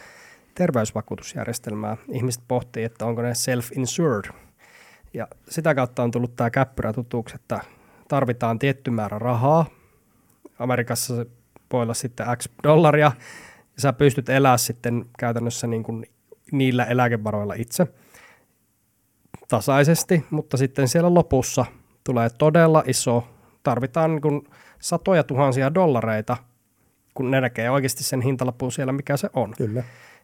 [0.56, 1.96] terveysvakuutusjärjestelmää.
[2.12, 4.32] Ihmiset pohtii, että onko ne self-insured.
[5.14, 7.60] Ja sitä kautta on tullut tämä käppyrä tutuksi, että
[8.08, 9.66] tarvitaan tietty määrä rahaa.
[10.58, 11.26] Amerikassa se
[11.72, 13.12] voi olla sitten X dollaria,
[13.76, 16.06] ja sä pystyt elämään sitten käytännössä niin kuin
[16.52, 17.86] niillä eläkevaroilla itse–
[19.48, 21.64] tasaisesti, mutta sitten siellä lopussa
[22.04, 23.28] tulee todella iso,
[23.62, 24.42] tarvitaan niin kuin
[24.78, 26.36] satoja tuhansia dollareita,
[27.14, 29.54] kun ne näkee oikeasti sen hintalapun siellä, mikä se on.
[29.56, 29.82] Kyllä.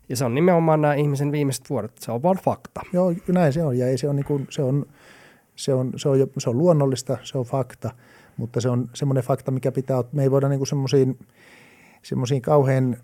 [0.08, 2.80] Ja se on nimenomaan nämä ihmisen viimeiset vuodet, se on vain fakta.
[2.92, 4.86] Joo, näin se on, ja ei se, on niin kuin, se, on,
[5.56, 7.90] se, on, se, on, se on luonnollista, se on fakta,
[8.36, 11.18] mutta se on semmoinen fakta, mikä pitää, me ei voida niin semmoisiin
[12.02, 12.96] semmoisiin kauhean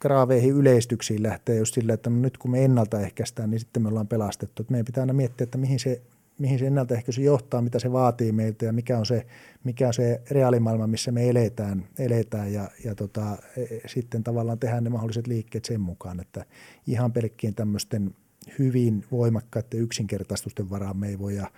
[0.00, 4.08] graaveihin yleistyksiin lähtee just sillä, että no nyt kun me ennaltaehkäistään, niin sitten me ollaan
[4.08, 4.62] pelastettu.
[4.62, 6.00] Että meidän pitää aina miettiä, että mihin se,
[6.40, 9.26] mihin se ennaltaehkäisy johtaa, mitä se vaatii meiltä ja mikä on se,
[9.64, 14.84] mikä on se reaalimaailma, missä me eletään, eletään ja, ja tota, e, sitten tavallaan tehdään
[14.84, 16.44] ne mahdolliset liikkeet sen mukaan, että
[16.86, 18.14] ihan pelkkien tämmöisten
[18.58, 21.50] hyvin voimakkaiden yksinkertaistusten varaan me ei voi ja,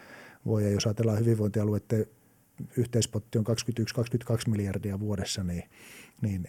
[0.46, 2.06] voi, ja jos ajatellaan hyvinvointialueiden
[2.76, 3.44] yhteispotti on
[4.32, 5.64] 21-22 miljardia vuodessa, niin
[6.22, 6.48] niin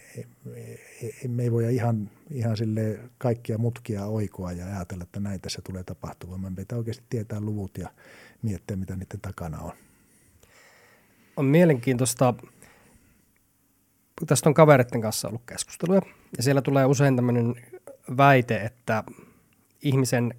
[1.28, 5.84] me ei voi ihan, ihan sille kaikkia mutkia oikoa ja ajatella, että näin tässä tulee
[5.84, 6.40] tapahtumaan.
[6.40, 7.88] Me pitää oikeasti tietää luvut ja
[8.42, 9.72] miettiä, mitä niiden takana on.
[11.36, 12.34] On mielenkiintoista,
[14.26, 16.02] tästä on kavereiden kanssa ollut keskusteluja,
[16.36, 17.54] ja siellä tulee usein tämmöinen
[18.16, 19.04] väite, että
[19.82, 20.34] ihmisen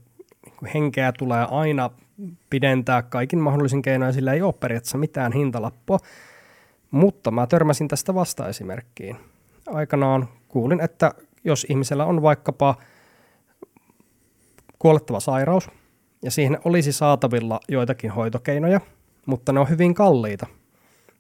[0.74, 1.90] henkeä tulee aina
[2.50, 6.00] pidentää kaikin mahdollisin keinoin, sillä ei ole periaatteessa mitään hintalappua.
[6.92, 9.18] Mutta mä törmäsin tästä vastaesimerkkiin.
[9.68, 11.12] Aikanaan kuulin, että
[11.44, 12.76] jos ihmisellä on vaikkapa
[14.80, 15.70] kuolettava sairaus
[16.22, 18.82] ja siihen olisi saatavilla joitakin hoitokeinoja,
[19.26, 20.48] mutta ne on hyvin kalliita,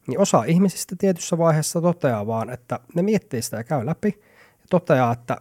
[0.08, 4.22] niin osa ihmisistä tietyssä vaiheessa toteaa vaan, että ne miettii sitä ja käy läpi
[4.60, 5.38] ja toteaa, että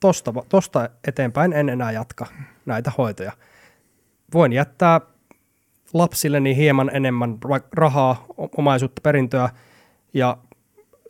[0.00, 2.26] tosta, tosta eteenpäin en enää jatka
[2.66, 3.32] näitä hoitoja.
[4.34, 5.00] Voin jättää
[5.92, 7.38] lapsilleni hieman enemmän
[7.72, 9.48] rahaa, omaisuutta, perintöä
[10.14, 10.36] ja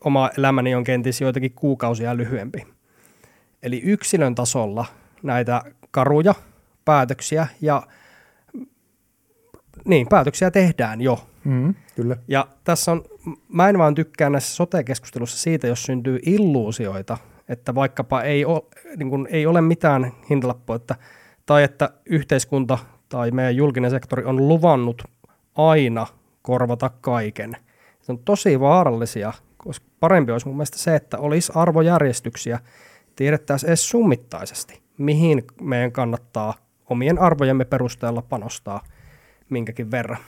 [0.04, 2.66] oma elämäni on kenties joitakin kuukausia lyhyempi.
[3.62, 4.86] Eli yksilön tasolla
[5.22, 6.34] näitä karuja
[6.84, 7.82] päätöksiä ja
[9.84, 11.26] niin, päätöksiä tehdään jo.
[11.44, 12.16] Mm, kyllä.
[12.28, 13.04] Ja tässä on,
[13.48, 18.62] mä en vaan tykkää näissä sote-keskustelussa siitä, jos syntyy illuusioita, että vaikkapa ei ole,
[18.96, 20.94] niin kuin, ei ole mitään hintalappua, että,
[21.46, 25.02] tai että yhteiskunta tai meidän julkinen sektori on luvannut
[25.54, 26.06] aina
[26.42, 27.56] korvata kaiken–
[28.08, 32.60] se on tosi vaarallisia, koska parempi olisi mun mielestä se, että olisi arvojärjestyksiä,
[33.16, 36.54] tiedettäisiin edes summittaisesti, mihin meidän kannattaa
[36.90, 38.84] omien arvojemme perusteella panostaa.
[39.50, 40.18] minkäkin verran.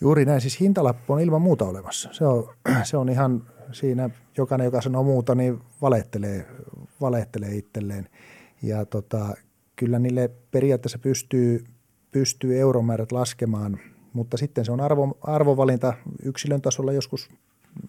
[0.00, 2.08] Juuri näin, siis hintalappu on ilman muuta olemassa.
[2.12, 6.46] Se on, se on ihan siinä, jokainen, joka sanoo muuta, niin valehtelee,
[7.00, 8.08] valehtelee itselleen.
[8.62, 9.34] Ja tota,
[9.76, 11.64] kyllä niille periaatteessa pystyy,
[12.10, 13.78] pystyy euromäärät laskemaan,
[14.12, 17.30] mutta sitten se on arvo, arvovalinta yksilön tasolla joskus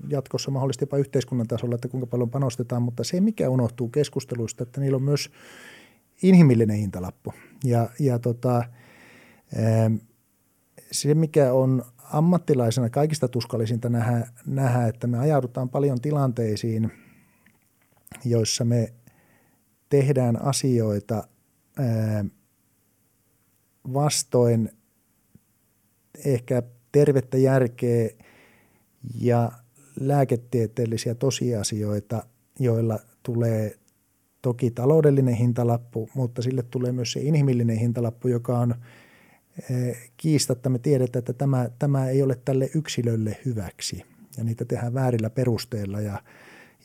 [0.09, 4.81] jatkossa mahdollisesti jopa yhteiskunnan tasolla, että kuinka paljon panostetaan, mutta se mikä unohtuu keskusteluista, että
[4.81, 5.29] niillä on myös
[6.23, 7.33] inhimillinen hintalappu.
[7.63, 8.63] Ja, ja tota,
[10.91, 16.91] se mikä on ammattilaisena kaikista tuskallisinta nähdä, nähdä, että me ajaudutaan paljon tilanteisiin,
[18.25, 18.93] joissa me
[19.89, 21.27] tehdään asioita
[23.93, 24.69] vastoin
[26.25, 28.09] ehkä tervettä järkeä
[29.19, 29.51] ja
[29.99, 32.23] lääketieteellisiä tosiasioita,
[32.59, 33.75] joilla tulee
[34.41, 38.75] toki taloudellinen hintalappu, mutta sille tulee myös se inhimillinen hintalappu, joka on
[40.17, 44.03] kiistatta me tiedetään, että tämä, tämä ei ole tälle yksilölle hyväksi
[44.37, 46.23] ja niitä tehdään väärillä perusteilla ja,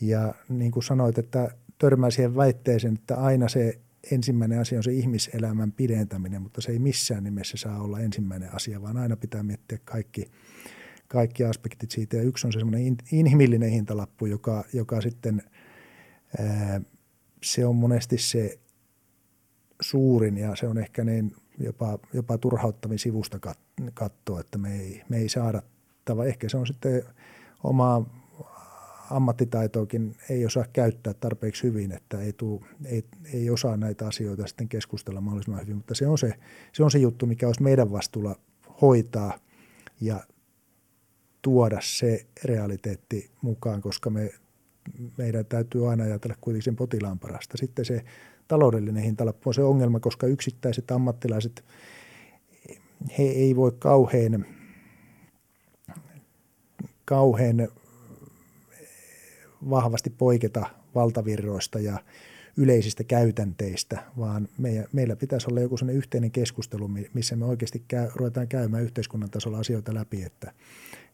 [0.01, 3.79] ja niin kuin sanoit, että törmää siihen väitteeseen, että aina se
[4.11, 8.81] ensimmäinen asia on se ihmiselämän pidentäminen, mutta se ei missään nimessä saa olla ensimmäinen asia,
[8.81, 10.31] vaan aina pitää miettiä kaikki,
[11.07, 12.17] kaikki aspektit siitä.
[12.17, 15.43] Ja yksi on se semmoinen inhimillinen hintalappu, joka, joka sitten
[17.43, 18.59] se on monesti se
[19.81, 23.39] suurin ja se on ehkä niin jopa, jopa turhauttavin sivusta
[23.93, 25.61] katsoa, että me ei, me ei saada,
[26.27, 27.03] ehkä se on sitten
[27.63, 28.05] oma
[29.11, 34.69] ammattitaitoakin ei osaa käyttää tarpeeksi hyvin, että ei, tuu, ei, ei osaa näitä asioita sitten
[34.69, 36.33] keskustella mahdollisimman hyvin, mutta se on se,
[36.73, 38.35] se on se juttu, mikä olisi meidän vastuulla
[38.81, 39.39] hoitaa
[40.01, 40.23] ja
[41.41, 44.29] tuoda se realiteetti mukaan, koska me,
[45.17, 47.57] meidän täytyy aina ajatella kuitenkin sen potilaan parasta.
[47.57, 48.03] Sitten se
[48.47, 51.65] taloudellinen hintalappu on se ongelma, koska yksittäiset ammattilaiset,
[53.17, 54.45] he ei voi kauhean,
[57.05, 57.67] kauhean
[59.69, 61.99] vahvasti poiketa valtavirroista ja
[62.57, 68.09] yleisistä käytänteistä, vaan meidän, meillä pitäisi olla joku sellainen yhteinen keskustelu, missä me oikeasti käy,
[68.15, 70.53] ruvetaan käymään yhteiskunnan tasolla asioita läpi, että,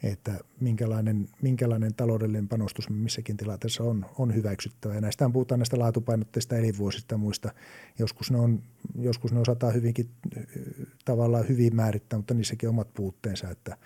[0.03, 4.95] että minkälainen, minkälainen taloudellinen panostus missäkin tilanteessa on, on hyväksyttävä.
[4.95, 7.53] Ja näistä puhutaan näistä laatupainotteista elinvuosista ja muista.
[7.99, 8.63] Joskus ne, on,
[8.99, 10.10] joskus ne osataan hyvinkin
[11.06, 13.49] tavallaan hyvin määrittää, mutta niissäkin omat puutteensa.
[13.49, 13.77] Että,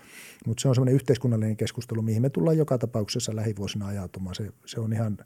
[0.45, 4.35] mutta se on semmoinen yhteiskunnallinen keskustelu, mihin me tullaan joka tapauksessa lähivuosina ajautumaan.
[4.35, 5.17] Se, se on ihan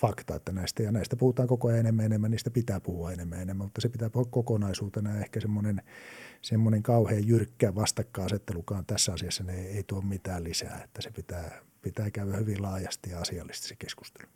[0.00, 3.66] fakta, että näistä, ja näistä puhutaan koko ajan enemmän enemmän, niistä pitää puhua enemmän enemmän,
[3.66, 5.82] mutta se pitää puhua kokonaisuutena ja ehkä semmoinen,
[6.42, 11.60] semmoinen kauhean jyrkkä vastakkainasettelukaan tässä asiassa ne ei, ei tuo mitään lisää, että se pitää,
[11.82, 14.28] pitää käydä hyvin laajasti ja asiallisesti se keskustelu.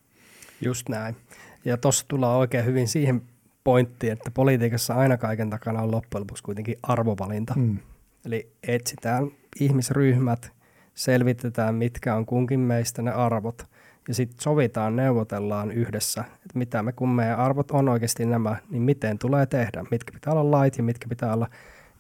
[0.61, 1.17] Just näin.
[1.65, 3.23] Ja tuossa tullaan oikein hyvin siihen
[3.65, 7.55] pointtiin, että politiikassa aina kaiken takana on loppujen lopuksi kuitenkin arvovalinta.
[7.57, 7.79] Mm.
[8.25, 10.53] Eli etsitään ihmisryhmät,
[10.95, 13.73] selvitetään mitkä on kunkin meistä ne arvot
[14.09, 18.83] ja sitten sovitaan, neuvotellaan yhdessä, että mitä me, kun meidän arvot on oikeasti nämä, niin
[18.83, 21.49] miten tulee tehdä, mitkä pitää olla lait ja mitkä pitää olla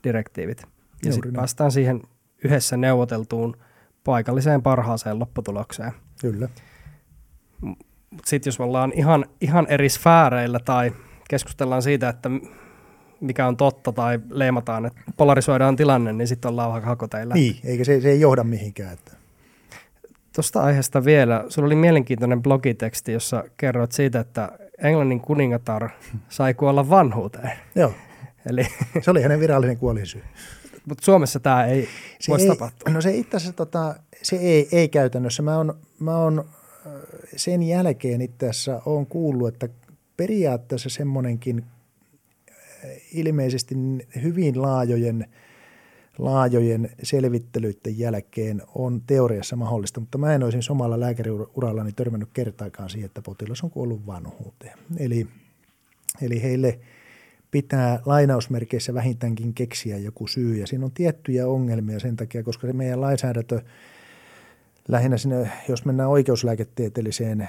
[0.04, 0.62] direktiivit.
[1.04, 2.02] Ja sitten päästään siihen
[2.44, 3.56] yhdessä neuvoteltuun
[4.04, 5.92] paikalliseen parhaaseen lopputulokseen.
[6.20, 6.48] Kyllä.
[8.24, 10.92] Sitten jos ollaan ihan, ihan eri sfääreillä tai
[11.28, 12.30] keskustellaan siitä, että
[13.20, 17.34] mikä on totta tai leimataan, että polarisoidaan tilanne, niin sitten ollaan hakoteilla.
[17.34, 18.92] Niin, eikä se, se ei johda mihinkään.
[18.92, 19.21] Että.
[20.34, 21.44] Tuosta aiheesta vielä.
[21.48, 25.88] Sulla oli mielenkiintoinen blogiteksti, jossa kerroit siitä, että Englannin kuningatar
[26.28, 27.52] sai kuolla vanhuuteen.
[27.74, 27.92] Joo.
[28.46, 28.66] Eli...
[29.02, 30.22] Se oli hänen virallinen kuolinsyy.
[30.86, 31.88] Mutta Suomessa tämä ei
[32.20, 32.92] se voisi ei, tapahtua.
[32.92, 35.42] No se itse asiassa tota, se ei, ei käytännössä.
[35.42, 36.44] Mä oon, mä oon
[37.36, 39.68] sen jälkeen itse asiassa on kuullut, että
[40.16, 41.64] periaatteessa semmoinenkin
[43.12, 43.74] ilmeisesti
[44.22, 45.26] hyvin laajojen–
[46.18, 53.06] laajojen selvittelyiden jälkeen on teoriassa mahdollista, mutta mä en olisi omalla lääkäriurallani törmännyt kertaakaan siihen,
[53.06, 54.78] että potilas on kuollut vanhuuteen.
[54.96, 55.26] Eli,
[56.22, 56.78] eli heille
[57.50, 62.72] pitää lainausmerkeissä vähintäänkin keksiä joku syy ja siinä on tiettyjä ongelmia sen takia, koska se
[62.72, 63.60] meidän lainsäädäntö
[64.88, 67.48] lähinnä sinne, jos mennään oikeuslääketieteelliseen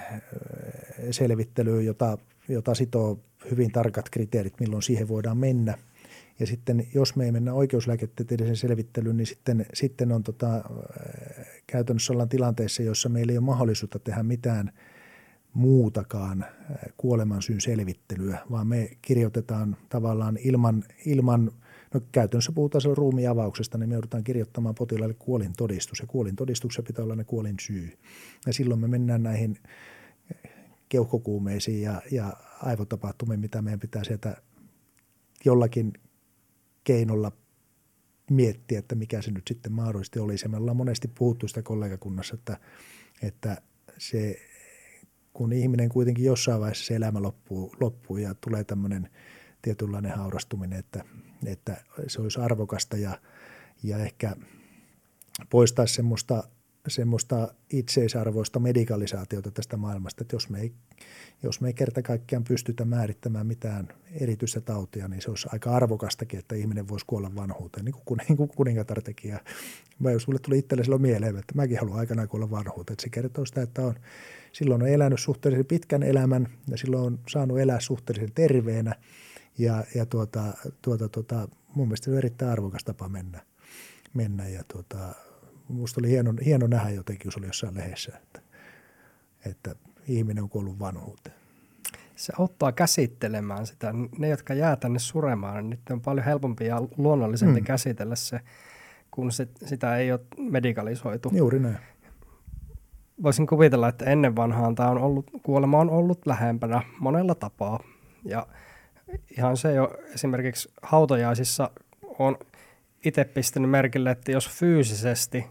[1.12, 3.20] selvittelyyn, jota, jota sitoo
[3.52, 5.78] hyvin tarkat kriteerit, milloin siihen voidaan mennä–
[6.40, 10.64] ja sitten jos me ei mennä oikeuslääketieteelliseen selvittelyyn, niin sitten, sitten on tota,
[11.68, 14.72] käytännössä ollaan tilanteessa, jossa meillä ei ole mahdollisuutta tehdä mitään
[15.54, 16.46] muutakaan
[16.98, 21.52] kuolemansyyn selvittelyä, vaan me kirjoitetaan tavallaan ilman, ilman
[21.94, 27.16] no käytännössä puhutaan silloin ruumiavauksesta, niin me joudutaan kirjoittamaan potilaalle kuolintodistus, ja kuolintodistuksessa pitää olla
[27.16, 27.98] ne kuolin syy.
[28.46, 29.58] Ja silloin me mennään näihin
[30.90, 34.42] keuhkokuumeisiin ja, ja aivotapahtumiin, mitä meidän pitää sieltä
[35.46, 35.94] jollakin
[36.84, 37.32] keinolla
[38.32, 40.48] miettiä, että mikä se nyt sitten mahdollisesti olisi.
[40.48, 42.58] Me ollaan monesti puhuttu sitä kollegakunnassa, että,
[43.22, 43.62] että
[43.98, 44.42] se,
[45.34, 49.10] kun ihminen kuitenkin jossain vaiheessa se elämä loppuu, loppuu ja tulee tämmöinen
[49.62, 51.06] tietynlainen haurastuminen, että,
[51.46, 53.20] että se olisi arvokasta ja,
[53.84, 54.36] ja ehkä
[55.50, 56.44] poistaisi semmoista
[56.88, 60.74] semmoista itseisarvoista medikalisaatiota tästä maailmasta, että jos me ei,
[61.44, 66.40] jos me ei kerta kaikkiaan pystytä määrittämään mitään erityistä tautia, niin se olisi aika arvokastakin,
[66.40, 69.28] että ihminen voisi kuolla vanhuuteen, niin kuin, niin kuin kuningatar teki.
[69.28, 69.40] Ja
[70.12, 73.46] jos mulle tuli itselle silloin mieleen, että mäkin haluan aikanaan kuolla vanhuuteen, että se kertoo
[73.46, 73.96] sitä, että on,
[74.52, 78.96] silloin on elänyt suhteellisen pitkän elämän ja silloin on saanut elää suhteellisen terveenä
[79.58, 80.44] ja, ja tuota,
[80.82, 83.42] tuota, tuota, mun mielestä se on erittäin arvokas tapa mennä,
[84.14, 85.16] mennä ja tuota,
[85.70, 88.42] Minusta oli hieno, hieno nähdä jotenkin, jos oli jossain lehdessä, että,
[89.46, 89.76] että
[90.08, 91.36] ihminen on kuollut vanhuuteen.
[92.16, 93.94] Se auttaa käsittelemään sitä.
[94.18, 97.66] Ne, jotka jää tänne suremaan, niin on paljon helpompi ja luonnollisempi mm.
[97.66, 98.40] käsitellä se,
[99.12, 101.32] kun se, sitä ei ole medikalisoitu.
[101.34, 101.78] Juuri näin.
[103.24, 107.84] Voisin kuvitella, että ennen vanhaan tämä on ollut, kuolema on ollut lähempänä monella tapaa.
[108.26, 108.48] Ja
[109.38, 111.72] ihan se jo esimerkiksi hautajaisissa
[112.20, 112.38] on
[113.06, 115.46] itse pistänyt merkille, että jos fyysisesti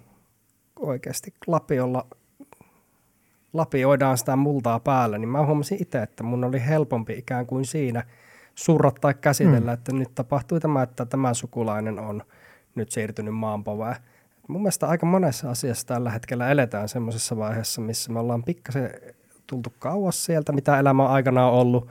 [0.81, 2.07] oikeasti lapiolla
[3.53, 8.05] lapioidaan sitä multaa päällä, niin mä huomasin itse, että mun oli helpompi ikään kuin siinä
[8.55, 9.75] surra tai käsitellä, mm.
[9.75, 12.23] että nyt tapahtui tämä, että tämä sukulainen on
[12.75, 13.97] nyt siirtynyt maanpovään.
[14.49, 18.91] Mun mielestä aika monessa asiassa tällä hetkellä eletään semmoisessa vaiheessa, missä me ollaan pikkasen
[19.47, 21.89] tultu kauas sieltä, mitä elämä aikana on ollut.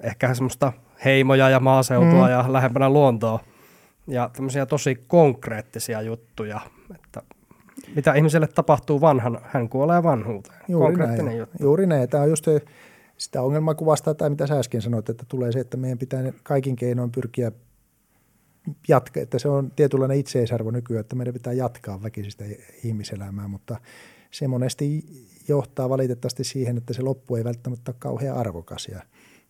[0.00, 0.72] Ehkä semmoista
[1.04, 2.30] heimoja ja maaseutua mm.
[2.30, 3.40] ja lähempänä luontoa
[4.06, 6.60] ja tämmöisiä tosi konkreettisia juttuja,
[6.94, 7.22] että
[7.94, 10.60] mitä ihmiselle tapahtuu vanhan, hän kuolee vanhuuteen.
[10.68, 11.38] Juuri Konkreettinen näin.
[11.38, 11.56] juttu.
[11.60, 12.08] Juuri näin.
[12.08, 12.46] Tämä on just
[13.18, 17.12] sitä ongelmakuvasta, tai mitä sä äsken sanoit, että tulee se, että meidän pitää kaikin keinoin
[17.12, 17.52] pyrkiä
[18.88, 22.44] jatkaa, että se on tietynlainen itseisarvo nykyään, että meidän pitää jatkaa väkisistä
[22.84, 23.76] ihmiselämää, mutta
[24.30, 25.04] se monesti
[25.48, 29.02] johtaa valitettavasti siihen, että se loppu ei välttämättä ole kauhean arvokas ja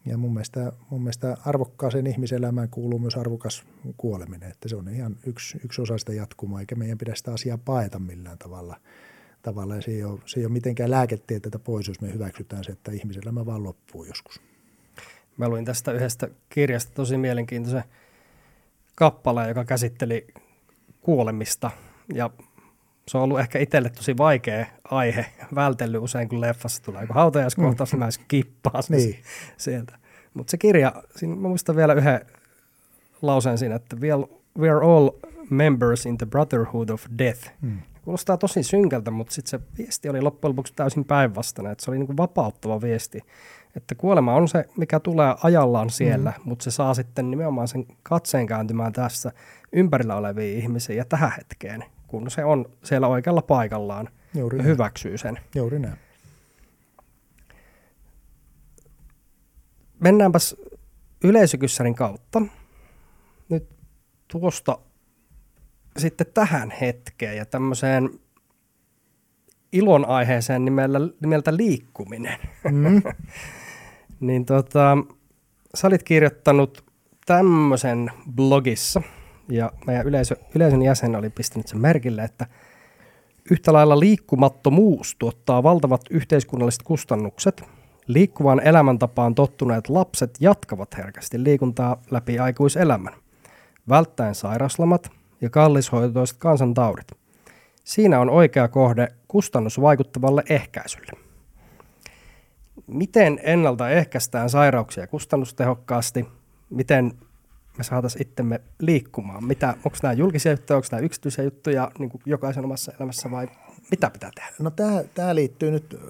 [0.06, 3.64] ja mun mielestä, mun mielestä arvokkaaseen ihmiselämään kuuluu myös arvokas
[3.96, 7.58] kuoleminen, että se on ihan yksi, yksi osa sitä jatkumaa, eikä meidän pidä sitä asiaa
[7.58, 8.76] paeta millään tavalla.
[9.42, 9.74] tavalla.
[9.74, 12.92] Ja se, ei ole, se ei ole mitenkään lääketieteitä pois, jos me hyväksytään se, että
[12.92, 14.40] ihmiselämä vaan loppuu joskus.
[15.36, 17.84] Mä luin tästä yhdestä kirjasta tosi mielenkiintoisen
[18.94, 20.26] kappaleen, joka käsitteli
[21.00, 21.70] kuolemista
[22.14, 22.30] ja
[23.08, 27.92] se on ollut ehkä itselle tosi vaikea aihe, vältellyt usein kun leffassa tulee, kun hautajaiskohtaus,
[27.92, 27.98] mm.
[27.98, 29.16] mä kippaan niin.
[29.56, 29.98] sieltä.
[30.34, 32.20] Mutta se kirja, siinä mä muistan vielä yhden
[33.22, 34.24] lauseen siinä, että we are,
[34.58, 35.10] we are all
[35.50, 37.50] members in the brotherhood of death.
[37.60, 37.78] Mm.
[38.04, 41.98] Kuulostaa tosi synkältä, mutta sitten se viesti oli loppujen lopuksi täysin päinvastainen, että se oli
[41.98, 43.20] niinku vapauttava viesti,
[43.76, 46.42] että kuolema on se, mikä tulee ajallaan siellä, mm.
[46.44, 49.32] mutta se saa sitten nimenomaan sen katseen kääntymään tässä
[49.72, 54.72] ympärillä oleviin ihmisiin ja tähän hetkeen kun se on siellä oikealla paikallaan Juuri ja näin.
[54.72, 55.38] hyväksyy sen.
[55.54, 55.96] Juuri näin.
[60.00, 60.56] Mennäänpäs
[61.24, 62.42] yleisökyssärin kautta.
[63.48, 63.68] Nyt
[64.28, 64.78] tuosta
[65.98, 68.10] sitten tähän hetkeen ja tämmöiseen
[69.72, 72.38] ilon aiheeseen nimellä, nimeltä liikkuminen.
[72.70, 73.02] Mm.
[74.20, 74.98] niin tota,
[75.74, 76.84] sä olit kirjoittanut
[77.26, 79.02] tämmöisen blogissa–
[79.48, 82.46] ja meidän yleisö, yleisön jäsen oli pistänyt sen merkille, että
[83.50, 87.62] yhtä lailla liikkumattomuus tuottaa valtavat yhteiskunnalliset kustannukset.
[88.06, 93.14] Liikkuvaan elämäntapaan tottuneet lapset jatkavat herkästi liikuntaa läpi aikuiselämän,
[93.88, 97.12] välttäen sairaslomat ja kallishoitoiset kansantaudit.
[97.84, 101.12] Siinä on oikea kohde kustannusvaikuttavalle ehkäisylle.
[102.86, 106.26] Miten ennaltaehkäistään sairauksia kustannustehokkaasti?
[106.70, 107.12] Miten
[107.78, 109.44] me saataisiin itsemme liikkumaan?
[109.44, 113.48] Mitä, onko nämä julkisia juttuja, onko nämä yksityisiä juttuja niin kuin jokaisen omassa elämässä vai
[113.90, 114.50] mitä pitää tehdä?
[114.58, 116.00] No tämä, tämä liittyy nyt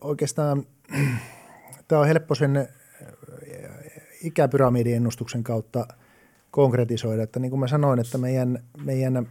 [0.00, 0.66] oikeastaan,
[1.88, 2.68] tämä on helppo sen
[4.22, 5.86] ikäpyramidiennustuksen kautta
[6.50, 9.28] konkretisoida, että niin kuin mä sanoin, että meidän, meidän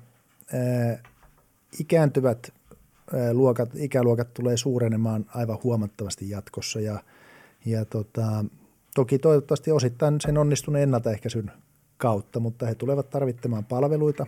[0.53, 0.99] ää,
[1.80, 2.53] ikääntyvät
[3.13, 6.99] ää, luokat, ikäluokat tulee suurenemaan aivan huomattavasti jatkossa ja,
[7.65, 8.45] ja tota,
[8.95, 11.51] toki toivottavasti osittain sen onnistuneen ennaltaehkäisyn
[12.02, 14.26] kautta, mutta he tulevat tarvitsemaan palveluita,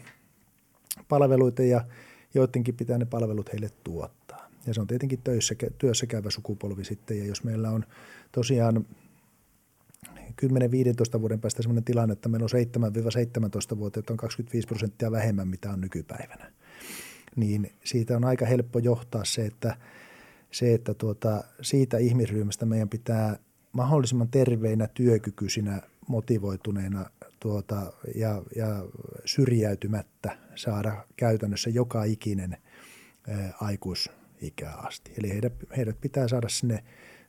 [1.09, 1.85] palveluita ja
[2.33, 4.49] joidenkin pitää ne palvelut heille tuottaa.
[4.67, 7.85] Ja se on tietenkin töissä, työssä käyvä sukupolvi sitten, ja jos meillä on
[8.31, 8.85] tosiaan
[11.17, 12.49] 10-15 vuoden päästä sellainen tilanne, että meillä on
[13.73, 16.51] 7-17-vuotiaita on 25 prosenttia vähemmän, mitä on nykypäivänä,
[17.35, 19.77] niin siitä on aika helppo johtaa se, että,
[20.51, 23.39] se, että tuota, siitä ihmisryhmästä meidän pitää
[23.71, 27.05] mahdollisimman terveinä, työkykyisinä, motivoituneina
[27.43, 28.85] tuota, ja, ja
[29.25, 32.57] syrjäytymättä saada käytännössä joka ikinen
[33.27, 35.13] ää, aikuisikää asti.
[35.17, 36.83] Eli heidät, heidät pitää saada sinne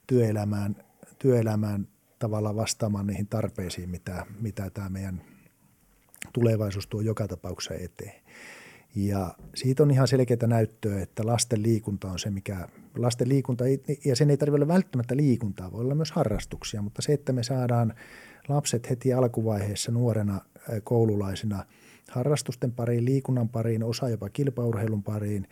[0.07, 0.77] työelämään,
[1.19, 1.89] työelämään
[2.19, 5.23] tavallaan vastaamaan niihin tarpeisiin, mitä, mitä tämä meidän
[6.33, 8.23] tulevaisuus tuo joka tapauksessa eteen.
[8.95, 13.65] Ja siitä on ihan selkeää näyttöä, että lasten liikunta on se, mikä lasten liikunta,
[14.05, 17.43] ja sen ei tarvitse olla välttämättä liikuntaa, voi olla myös harrastuksia, mutta se, että me
[17.43, 17.95] saadaan
[18.49, 20.41] lapset heti alkuvaiheessa nuorena
[20.85, 21.65] koululaisina
[22.11, 25.49] harrastusten pariin, liikunnan pariin, osa jopa kilpaurheilun pariin,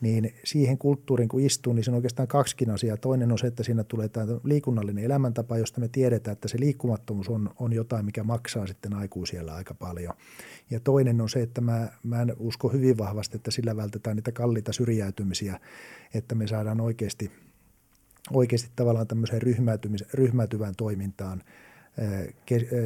[0.00, 2.96] niin siihen kulttuuriin kun istuu, niin se on oikeastaan kaksikin asiaa.
[2.96, 7.28] Toinen on se, että siinä tulee tämä liikunnallinen elämäntapa, josta me tiedetään, että se liikkumattomuus
[7.28, 10.14] on, on jotain, mikä maksaa sitten aikuisiellä aika paljon.
[10.70, 14.32] Ja toinen on se, että mä, mä en usko hyvin vahvasti, että sillä vältetään niitä
[14.32, 15.60] kalliita syrjäytymisiä,
[16.14, 17.30] että me saadaan oikeasti,
[18.30, 19.42] oikeasti tavallaan tämmöiseen
[20.14, 21.42] ryhmäytyvään toimintaan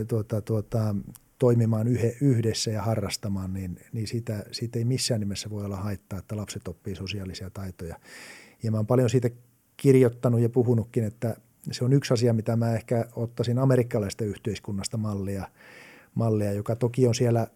[0.09, 0.95] tuota, tuota,
[1.39, 1.89] toimimaan
[2.21, 6.69] yhdessä ja harrastamaan, niin, niin siitä, siitä ei missään nimessä voi olla haittaa, että lapset
[6.69, 7.97] oppii sosiaalisia taitoja.
[8.63, 9.31] Ja mä oon paljon siitä
[9.77, 11.37] kirjoittanut ja puhunutkin, että
[11.71, 15.49] se on yksi asia, mitä mä ehkä ottaisin amerikkalaisten yhteiskunnasta mallia,
[16.15, 17.47] mallia joka toki on siellä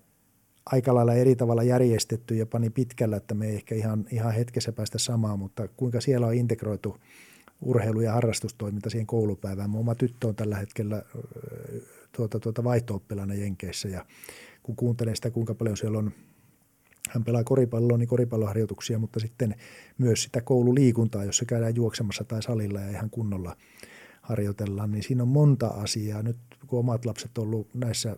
[0.66, 4.72] aika lailla eri tavalla järjestetty jopa niin pitkällä, että me ei ehkä ihan, ihan hetkessä
[4.72, 6.96] päästä samaan, mutta kuinka siellä on integroitu
[7.62, 9.70] urheilu- ja harrastustoiminta siihen koulupäivään.
[9.70, 11.02] Mun oma tyttö on tällä hetkellä
[12.16, 13.02] tuota, tuota vaihto
[13.38, 14.06] Jenkeissä ja
[14.62, 16.12] kun kuuntelen sitä, kuinka paljon siellä on
[17.10, 19.54] hän pelaa koripalloa, niin koripalloharjoituksia, mutta sitten
[19.98, 23.56] myös sitä koululiikuntaa, jossa käydään juoksemassa tai salilla ja ihan kunnolla
[24.22, 26.22] harjoitellaan, niin siinä on monta asiaa.
[26.22, 26.36] Nyt
[26.66, 28.16] kun omat lapset on ollut näissä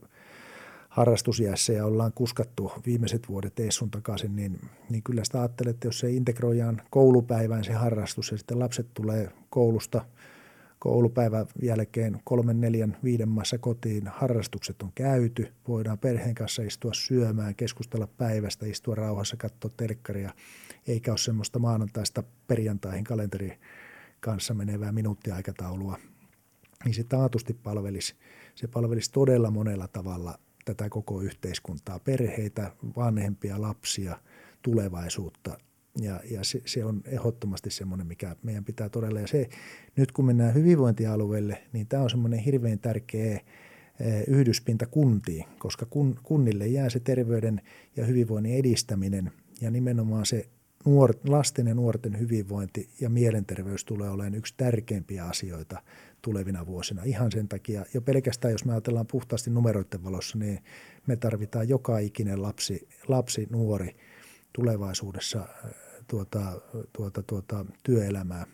[0.95, 5.99] harrastusjässä ja ollaan kuskattu viimeiset vuodet Eessun takaisin, niin, niin kyllä sitä ajattelee, että jos
[5.99, 10.05] se integroidaan koulupäivään se harrastus ja sitten lapset tulee koulusta–
[10.85, 15.53] koulupäivän jälkeen kolmen, neljän, viiden maassa kotiin harrastukset on käyty.
[15.69, 20.31] Voidaan perheen kanssa istua syömään, keskustella päivästä, istua rauhassa, katsoa telkkaria,
[20.87, 23.59] eikä ole semmoista maanantaista perjantaihin kalenteri
[24.21, 25.99] kanssa menevää minuuttiaikataulua.
[26.85, 28.15] Niin se taatusti palvelisi,
[28.55, 34.19] se palvelisi todella monella tavalla tätä koko yhteiskuntaa, perheitä, vanhempia, lapsia,
[34.63, 35.59] tulevaisuutta
[36.01, 39.21] ja, ja se, se on ehdottomasti semmoinen, mikä meidän pitää todella.
[39.21, 39.49] Ja se,
[39.97, 43.33] nyt kun mennään hyvinvointialueelle, niin tämä on semmoinen hirveän tärkeä
[44.01, 47.61] eh, yhdyspinta kuntiin, koska kun, kunnille jää se terveyden
[47.97, 50.49] ja hyvinvoinnin edistäminen ja nimenomaan se
[50.85, 55.83] nuor, lasten ja nuorten hyvinvointi ja mielenterveys tulee olemaan yksi tärkeimpiä asioita
[56.25, 57.03] tulevina vuosina.
[57.05, 60.59] Ihan sen takia, jo pelkästään jos me ajatellaan puhtaasti numeroiden valossa, niin
[61.07, 63.97] me tarvitaan joka ikinen lapsi, lapsi nuori
[64.53, 65.49] tulevaisuudessa
[66.09, 66.61] tuota,
[66.93, 68.47] tuota, tuota, työelämää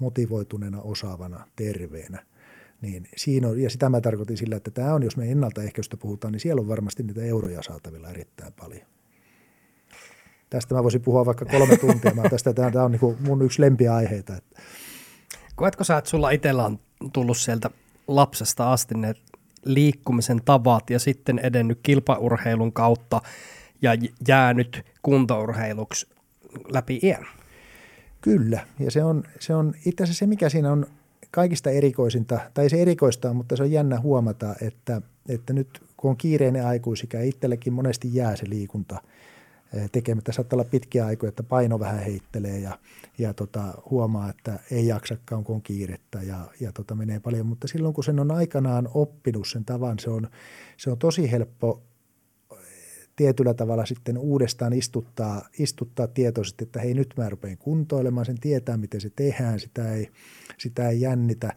[0.00, 2.26] motivoituneena, osaavana, terveenä.
[2.80, 6.32] Niin siinä on, ja sitä mä tarkoitin sillä, että tämä on, jos me ennaltaehkäystä puhutaan,
[6.32, 8.86] niin siellä on varmasti niitä euroja saatavilla erittäin paljon.
[10.50, 12.14] Tästä mä voisin puhua vaikka kolme tuntia.
[12.14, 14.38] Mä tästä, tämä on niin mun yksi lempiaiheita.
[15.56, 16.78] Koetko sä, että sulla itsellä on
[17.12, 17.70] tullut sieltä
[18.08, 19.14] lapsesta asti ne
[19.64, 23.20] liikkumisen tavat ja sitten edennyt kilpaurheilun kautta
[23.82, 23.90] ja
[24.28, 26.06] jäänyt kuntourheiluksi
[26.68, 27.26] läpi iän.
[28.20, 30.86] Kyllä, ja se on, se on itse asiassa se, mikä siinä on
[31.30, 36.16] kaikista erikoisinta, tai se erikoista mutta se on jännä huomata, että, että nyt kun on
[36.16, 39.02] kiireinen aikuisikä, itsellekin monesti jää se liikunta
[39.92, 40.32] tekemättä.
[40.32, 42.78] Saattaa olla pitkiä aikoja, että paino vähän heittelee ja,
[43.18, 47.46] ja tota, huomaa, että ei jaksakaan, kun on kiirettä ja, ja tota, menee paljon.
[47.46, 50.28] Mutta silloin, kun sen on aikanaan oppinut sen tavan, se on,
[50.76, 51.82] se on tosi helppo
[53.16, 58.76] tietyllä tavalla sitten uudestaan istuttaa, istuttaa tietoisesti, että hei nyt mä rupean kuntoilemaan, sen tietää
[58.76, 60.08] miten se tehdään, sitä ei,
[60.58, 61.52] sitä ei jännitä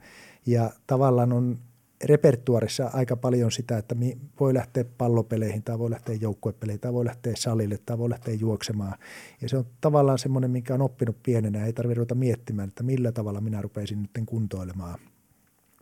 [0.45, 1.59] ja tavallaan on
[2.03, 3.95] repertuarissa aika paljon sitä, että
[4.39, 8.97] voi lähteä pallopeleihin tai voi lähteä joukkuepeleihin tai voi lähteä salille tai voi lähteä juoksemaan.
[9.41, 11.65] Ja se on tavallaan semmoinen, minkä on oppinut pienenä.
[11.65, 14.99] Ei tarvitse ruveta miettimään, että millä tavalla minä rupeisin nyt kuntoilemaan.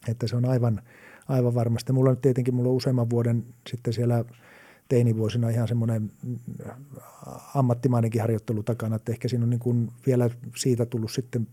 [0.08, 0.82] Että se on aivan,
[1.28, 1.94] aivan varmasti.
[1.94, 4.26] Mulla on tietenkin mulla on useamman vuoden sitten siellä–
[4.90, 6.12] teinivuosina ihan semmoinen
[7.56, 11.48] ammattimainenkin harjoittelu takana, että ehkä siinä on niin kuin vielä siitä tullut sitten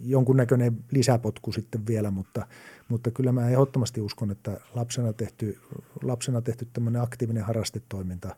[0.00, 2.46] jonkunnäköinen lisäpotku sitten vielä, mutta,
[2.88, 5.58] mutta kyllä mä ehdottomasti uskon, että lapsena tehty,
[6.02, 8.36] lapsena tehty tämmöinen aktiivinen harrastetoiminta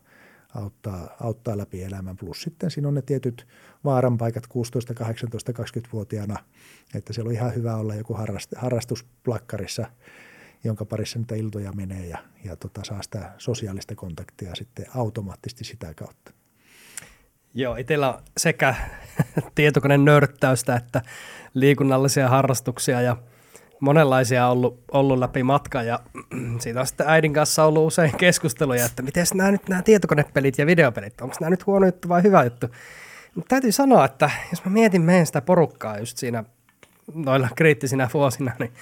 [0.55, 2.17] auttaa, auttaa läpi elämän.
[2.17, 3.47] Plus sitten siinä on ne tietyt
[3.83, 6.35] vaaranpaikat 16, 18, 20-vuotiaana,
[6.95, 9.85] että siellä on ihan hyvä olla joku harrast, harrastusplakkarissa–
[10.63, 15.93] jonka parissa niitä iltoja menee ja, ja tota, saa sitä sosiaalista kontaktia sitten automaattisesti sitä
[15.93, 16.31] kautta.
[17.53, 18.75] Joo, itsellä sekä
[19.55, 21.01] tietokoneen nörttäystä että
[21.53, 23.17] liikunnallisia harrastuksia ja
[23.79, 25.99] monenlaisia ollut, ollut läpi matkan ja
[26.59, 30.65] siitä on sitten äidin kanssa ollut usein keskusteluja, että miten nämä nyt nämä tietokonepelit ja
[30.65, 32.67] videopelit, onko nämä nyt huono juttu vai hyvä juttu.
[33.35, 36.43] Mutta täytyy sanoa, että jos mä mietin meidän sitä porukkaa just siinä
[37.13, 38.73] noilla kriittisinä vuosina, niin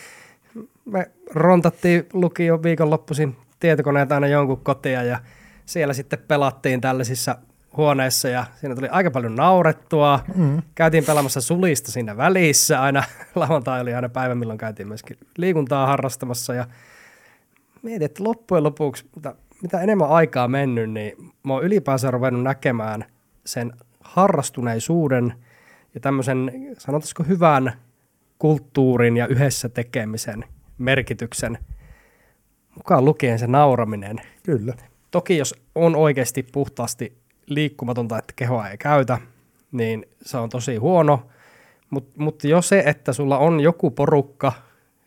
[0.85, 5.19] me rontattiin lukio viikonloppuisin tietokoneet aina jonkun kotia ja
[5.65, 7.35] siellä sitten pelattiin tällaisissa
[7.77, 10.19] huoneessa ja siinä tuli aika paljon naurettua.
[10.35, 10.61] Mm.
[10.75, 13.03] Käytiin pelaamassa sulista siinä välissä aina.
[13.35, 16.67] Lauantai oli aina päivä, milloin käytiin myöskin liikuntaa harrastamassa ja
[17.81, 21.13] mietin, että loppujen lopuksi, mitä, mitä enemmän aikaa mennyt, niin
[21.43, 23.05] mä oon ylipäänsä ruvennut näkemään
[23.45, 25.33] sen harrastuneisuuden
[25.93, 27.73] ja tämmöisen, sanotaanko hyvän
[28.39, 30.45] kulttuurin ja yhdessä tekemisen
[30.77, 31.57] merkityksen,
[32.75, 34.21] mukaan lukien se nauraminen.
[34.43, 34.73] Kyllä.
[35.11, 37.17] Toki jos on oikeasti puhtaasti
[37.49, 39.17] liikkumatonta, että kehoa ei käytä,
[39.71, 41.27] niin se on tosi huono.
[41.89, 44.51] Mutta mut jo se, että sulla on joku porukka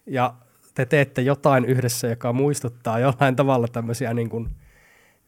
[0.06, 0.34] ja
[0.74, 4.48] te teette jotain yhdessä, joka muistuttaa jollain tavalla tämmöisiä niin kuin,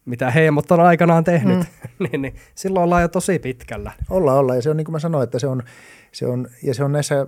[0.04, 1.64] mitä heimot on aikanaan tehnyt, mm.
[2.08, 3.92] niin, niin silloin ollaan jo tosi pitkällä.
[4.10, 4.58] Ollaan, ollaan.
[4.58, 5.62] Ja se on niin kuin mä sanoin, että se on,
[6.12, 7.26] se on, ja se on näissä äh,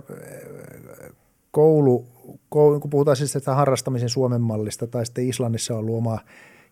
[1.51, 2.07] koulu,
[2.49, 6.19] koulu kun puhutaan siis tästä harrastamisen Suomen mallista tai sitten Islannissa on ollut oma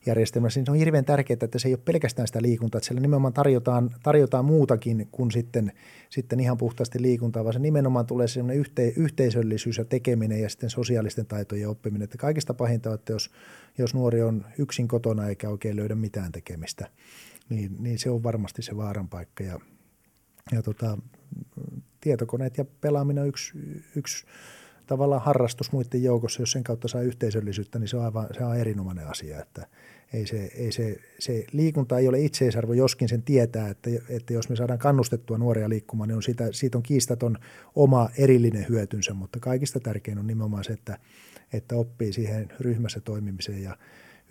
[0.06, 3.02] järjestelmässä, niin se on hirveän tärkeää, että se ei ole pelkästään sitä liikuntaa, että siellä
[3.02, 5.72] nimenomaan tarjotaan, tarjotaan muutakin kuin sitten,
[6.10, 10.70] sitten ihan puhtaasti liikuntaa, vaan se nimenomaan tulee sellainen yhte, yhteisöllisyys ja tekeminen ja sitten
[10.70, 12.04] sosiaalisten taitojen oppiminen.
[12.04, 13.32] Että kaikista pahinta on, että jos,
[13.78, 16.90] jos nuori on yksin kotona eikä oikein löydä mitään tekemistä,
[17.50, 19.44] niin, niin se on varmasti se vaaran paikka.
[19.44, 19.60] Ja,
[20.52, 20.98] ja tota,
[22.02, 23.54] tietokoneet ja pelaaminen on yksi,
[23.96, 24.26] yksi
[24.88, 28.58] tavallaan harrastus muiden joukossa, jos sen kautta saa yhteisöllisyyttä, niin se on aivan se on
[28.58, 29.68] erinomainen asia, että
[30.14, 34.50] ei se, ei se, se liikunta ei ole itseisarvo, joskin sen tietää, että, että jos
[34.50, 37.38] me saadaan kannustettua nuoria liikkumaan, niin on siitä, siitä on kiistaton
[37.76, 40.98] oma erillinen hyötynsä, mutta kaikista tärkein on nimenomaan se, että,
[41.54, 43.78] että oppii siihen ryhmässä toimimiseen ja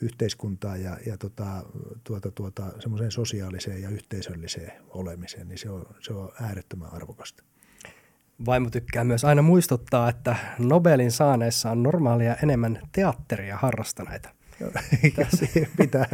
[0.01, 1.64] yhteiskuntaan ja, ja tota,
[2.05, 7.45] tuota, tuota, semmoiseen sosiaaliseen ja yhteisölliseen olemiseen, niin se on, se on äärettömän arvokasta.
[8.47, 14.29] Vaimo tykkää myös aina muistuttaa, että Nobelin saaneessa on normaalia enemmän teatteria harrastaneita.
[15.77, 16.07] pitää,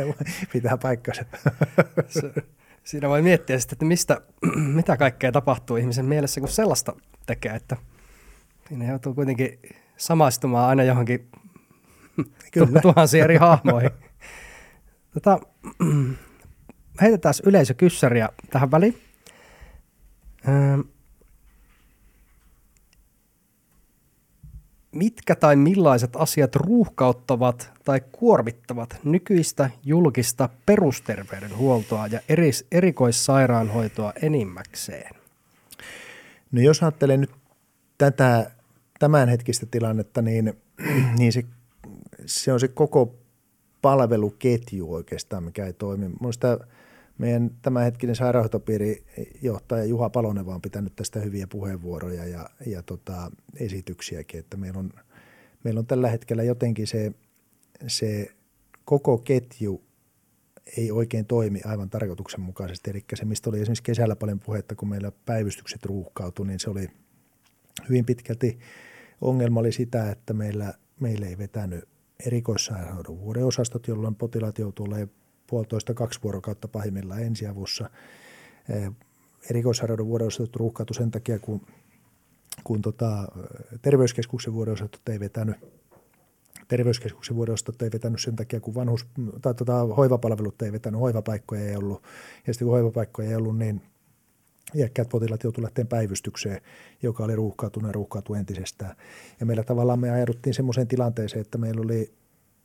[0.53, 1.25] pitää paikkansa.
[2.85, 4.21] Siinä voi miettiä sitten, että mistä,
[4.77, 7.77] mitä kaikkea tapahtuu ihmisen mielessä, kun sellaista tekee, että
[8.69, 9.59] siinä joutuu kuitenkin
[9.97, 11.29] samaistumaan aina johonkin
[12.53, 12.81] Kyllä.
[12.81, 13.91] tuhansiin eri hahmoihin.
[15.15, 15.41] Tota,
[17.03, 19.03] heitetään yleisökyssäriä tähän väliin.
[20.49, 20.85] Öö,
[24.93, 35.15] mitkä tai millaiset asiat ruuhkauttavat tai kuormittavat nykyistä julkista perusterveydenhuoltoa ja eris, erikoissairaanhoitoa enimmäkseen?
[36.53, 37.31] No jos ajattelee nyt
[37.99, 38.51] tätä
[38.99, 40.55] tämänhetkistä tilannetta, niin,
[41.19, 41.45] niin se,
[42.27, 43.15] se on se koko
[43.83, 46.09] palveluketju oikeastaan, mikä ei toimi.
[46.21, 46.59] Minusta
[47.21, 54.57] meidän tämänhetkinen sairaanhoitopiirijohtaja Juha Palonen on pitänyt tästä hyviä puheenvuoroja ja, ja tota, esityksiäkin, että
[54.57, 54.91] meillä on,
[55.65, 57.13] meillä on tällä hetkellä jotenkin se,
[57.87, 58.29] se
[58.85, 59.85] koko ketju
[60.77, 62.91] ei oikein toimi aivan tarkoituksenmukaisesti.
[62.91, 66.89] Eli se, mistä oli esimerkiksi kesällä paljon puhetta, kun meillä päivystykset ruuhkautui, niin se oli
[67.89, 68.59] hyvin pitkälti
[69.21, 71.85] ongelma oli sitä, että meillä, meillä ei vetänyt
[72.27, 75.20] erikoissairaanhoidon vuodeosastot, jolloin potilaat joutuu olemaan
[75.51, 77.91] puolitoista kaksi vuorokautta pahimmillaan ensiavussa.
[79.51, 81.61] Erikoissairauden vuodeosastot ruuhkautui sen takia, kun,
[82.65, 83.29] kun tota,
[83.83, 85.57] terveyskeskuksen vuodeosastot ei vetänyt
[86.71, 89.07] terveyskeskuksen vuodeosastot ei vetänyt sen takia, kun vanhus,
[89.43, 92.03] tai tota, hoivapalvelut ei vetänyt, hoivapaikkoja ei ollut.
[92.47, 93.83] Ja sitten kun hoivapaikkoja ei ollut, niin
[94.75, 96.61] iäkkäät potilaat joutuivat lähteen päivystykseen,
[97.03, 98.97] joka oli ruuhkautunut ja ruuhkautui entisestään.
[99.41, 102.13] Ja meillä tavallaan me ajauduttiin semmoiseen tilanteeseen, että meillä oli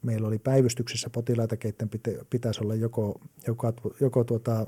[0.05, 1.89] meillä oli päivystyksessä potilaita, keiden
[2.29, 4.65] pitäisi olla joko, joko, joko tuota,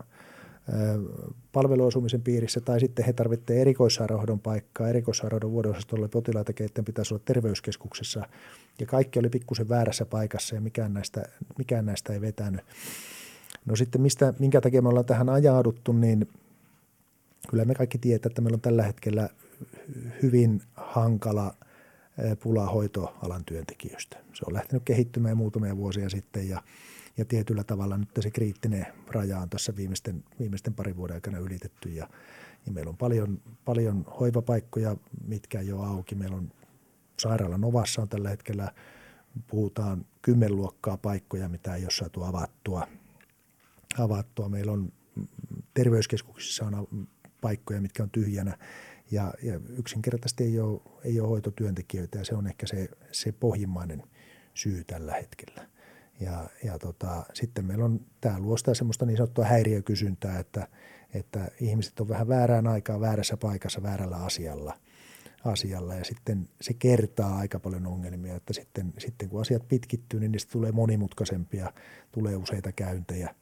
[1.52, 4.90] palveluasumisen piirissä tai sitten he tarvitsevat erikoissairaanhoidon paikkaa.
[4.90, 8.28] Erikoissairaanhoidon vuodeosastolle potilaita, keiden pitäisi olla terveyskeskuksessa
[8.80, 11.24] ja kaikki oli pikkusen väärässä paikassa ja mikään näistä,
[11.58, 12.62] mikään näistä ei vetänyt.
[13.66, 16.30] No sitten mistä, minkä takia me ollaan tähän ajauduttu, niin
[17.50, 19.30] kyllä me kaikki tietää, että meillä on tällä hetkellä
[20.24, 21.54] hyvin hankala–
[22.44, 24.18] pulaa hoitoalan työntekijöistä.
[24.34, 26.64] Se on lähtenyt kehittymään muutamia vuosia sitten ja,
[27.18, 31.90] ja tietyllä tavalla nyt se kriittinen raja on tässä viimeisten, viimeisten parin vuoden aikana ylitetty
[31.90, 32.10] ja,
[32.66, 34.96] ja meillä on paljon, paljon hoivapaikkoja,
[35.28, 36.16] mitkä ole auki.
[36.16, 36.52] Meillä on
[37.20, 38.72] sairaalan Novassa on tällä hetkellä,
[39.48, 42.88] puhutaan kymmenluokkaa paikkoja, mitä ei ole saatu avattua.
[44.00, 44.50] avattua.
[44.50, 44.94] Meillä on
[45.74, 47.08] terveyskeskuksissa on
[47.42, 48.58] paikkoja, mitkä on tyhjänä.
[49.12, 54.04] Ja, ja yksinkertaisesti ei ole, ei ole hoitotyöntekijöitä ja se on ehkä se, se pohjimmainen
[54.54, 55.68] syy tällä hetkellä.
[56.20, 60.68] Ja, ja tota, sitten meillä on, tämä luo sitä semmoista niin sanottua häiriökysyntää, että,
[61.14, 64.78] että ihmiset on vähän väärään aikaan, väärässä paikassa, väärällä asialla,
[65.46, 65.96] asialla.
[65.96, 70.52] Ja sitten se kertaa aika paljon ongelmia, että sitten, sitten kun asiat pitkittyy, niin niistä
[70.52, 71.74] tulee monimutkaisempia,
[72.12, 73.36] tulee useita käyntejä,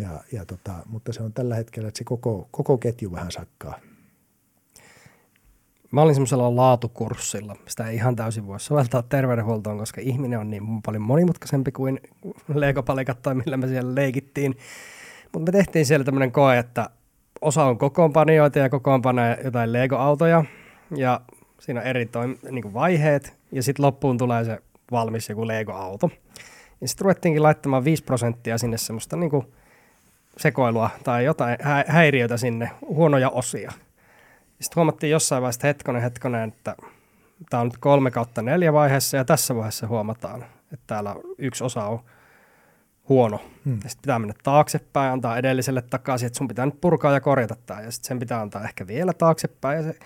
[0.00, 3.78] ja, ja tota, mutta se on tällä hetkellä, että se koko, koko ketju vähän sakkaa.
[5.90, 7.56] Mä olin semmoisella laatukurssilla.
[7.68, 12.00] Sitä ei ihan täysin voi soveltaa terveydenhuoltoon, koska ihminen on niin paljon monimutkaisempi kuin
[12.54, 14.56] leikopalikat tai millä me siellä leikittiin.
[15.32, 16.90] Mutta me tehtiin siellä tämmöinen koe, että
[17.40, 20.44] osa on kokoonpanijoita ja kokoonpanee jotain Lego-autoja.
[20.96, 21.20] Ja
[21.60, 23.36] siinä on eri toim- niin vaiheet.
[23.52, 24.58] Ja sitten loppuun tulee se
[24.90, 26.10] valmis joku Lego-auto.
[26.80, 29.30] Ja sitten ruvettiinkin laittamaan 5 prosenttia sinne semmoista niin
[30.40, 33.72] sekoilua tai jotain hä- häiriötä sinne, huonoja osia–
[34.60, 36.76] sitten huomattiin jossain vaiheessa, hetkonen, hetkonen, että
[37.50, 41.84] tämä on nyt kolme kautta neljä vaiheessa ja tässä vaiheessa huomataan, että täällä yksi osa
[41.84, 42.00] on
[43.08, 43.40] huono.
[43.64, 43.74] Hmm.
[43.74, 47.80] sitten pitää mennä taaksepäin, antaa edelliselle takaisin, että sun pitää nyt purkaa ja korjata tämä.
[47.80, 49.98] Ja sitten sen pitää antaa ehkä vielä taaksepäin ja se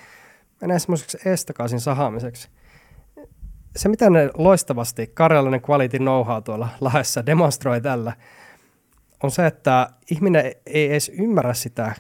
[0.61, 2.49] menee semmoiseksi estakaisin sahaamiseksi.
[3.76, 8.12] Se, mitä ne loistavasti karjalainen quality know-how tuolla lahdessa demonstroi tällä,
[9.25, 11.95] on se, että ihminen ei edes ymmärrä sitä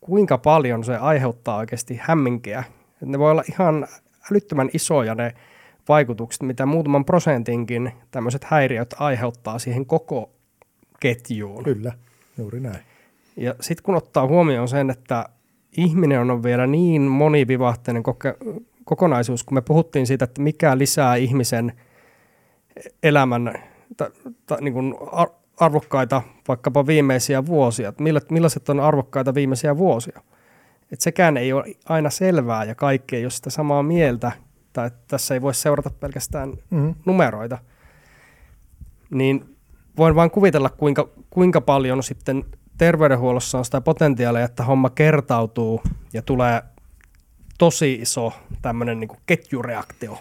[0.00, 2.64] kuinka paljon se aiheuttaa oikeasti hämminkiä.
[3.00, 3.86] Ne voi olla ihan
[4.30, 5.34] älyttömän isoja ne
[5.88, 10.30] vaikutukset, mitä muutaman prosentinkin tämmöiset häiriöt aiheuttaa siihen koko
[11.00, 11.64] ketjuun.
[11.64, 11.92] Kyllä,
[12.38, 12.78] juuri näin.
[13.36, 15.28] Ja sitten kun ottaa huomioon sen, että
[15.76, 21.72] ihminen on vielä niin monivivahteinen koke- kokonaisuus, kun me puhuttiin siitä, että mikä lisää ihmisen
[23.02, 23.54] elämän
[23.96, 24.10] ta,
[24.46, 25.30] ta, niin kuin ar-
[25.60, 27.92] arvokkaita vaikkapa viimeisiä vuosia,
[28.30, 30.20] millaiset on arvokkaita viimeisiä vuosia.
[30.92, 34.32] Et sekään ei ole aina selvää ja kaikki ei ole sitä samaa mieltä,
[34.72, 36.94] tai että tässä ei voi seurata pelkästään mm-hmm.
[37.04, 37.58] numeroita.
[39.10, 39.56] Niin
[39.96, 42.44] voin vain kuvitella, kuinka, kuinka paljon sitten
[42.78, 45.82] terveydenhuollossa on sitä potentiaalia, että homma kertautuu
[46.12, 46.62] ja tulee
[47.58, 48.32] tosi iso
[48.62, 50.18] tämmöinen niin ketjureaktio.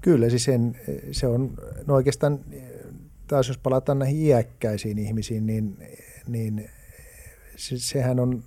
[0.00, 0.76] Kyllä, siis sen,
[1.12, 1.50] se on
[1.86, 2.38] no oikeastaan
[3.32, 5.78] taas jos palataan näihin iäkkäisiin ihmisiin, niin,
[6.28, 6.70] niin
[7.56, 8.44] se, sehän on,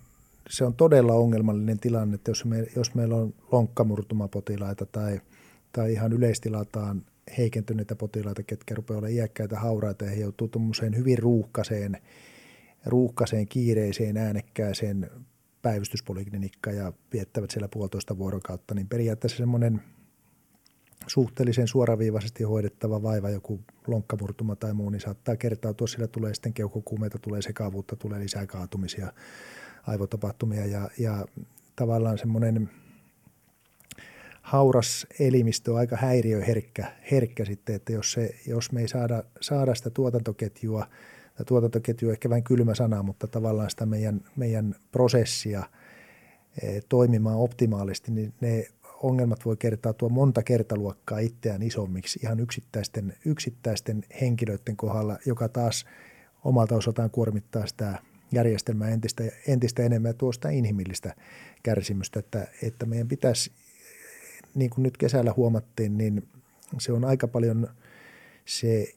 [0.49, 5.21] se on todella ongelmallinen tilanne, että jos, me, jos meillä on lonkkamurtumapotilaita tai,
[5.71, 7.05] tai ihan yleistilataan
[7.37, 11.97] heikentyneitä potilaita, ketkä rupeaa olla iäkkäitä hauraita ja he joutuu tuommoiseen hyvin ruuhkaseen,
[12.85, 15.11] ruuhkaseen, kiireiseen, äänekkääseen
[15.61, 19.81] päivystyspoliklinikkaan ja viettävät siellä puolitoista vuorokautta, niin periaatteessa semmoinen–
[21.07, 27.19] suhteellisen suoraviivaisesti hoidettava vaiva, joku lonkkamurtuma tai muu, niin saattaa kertautua, sillä tulee sitten keuhkokuumeita,
[27.19, 29.13] tulee sekavuutta, tulee lisää kaatumisia,
[29.87, 31.25] aivotapahtumia ja, ja
[31.75, 32.69] tavallaan semmoinen
[34.41, 39.75] hauras elimistö on aika häiriöherkkä herkkä sitten, että jos, se, jos me ei saada, saada
[39.75, 40.87] sitä tuotantoketjua,
[41.35, 45.63] tai tuotantoketju on ehkä vähän kylmä sana, mutta tavallaan sitä meidän, meidän prosessia
[46.61, 48.67] e, toimimaan optimaalisesti, niin ne
[49.03, 55.85] ongelmat voi kertautua monta kertaluokkaa itseään isommiksi ihan yksittäisten, yksittäisten henkilöiden kohdalla, joka taas
[56.43, 57.99] omalta osaltaan kuormittaa sitä
[58.31, 61.15] järjestelmää entistä, entistä enemmän ja tuo sitä inhimillistä
[61.63, 63.51] kärsimystä, että, että meidän pitäisi,
[64.55, 66.27] niin kuin nyt kesällä huomattiin, niin
[66.79, 67.67] se on aika paljon
[68.45, 68.93] se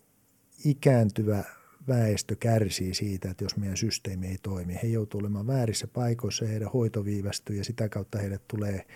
[0.65, 1.45] ikääntyvä
[1.89, 4.79] väestö kärsii siitä, että jos meidän systeemi ei toimi.
[4.83, 8.85] He joutuu olemaan väärissä paikoissa, heidän hoito viivästyy ja sitä kautta heille tulee–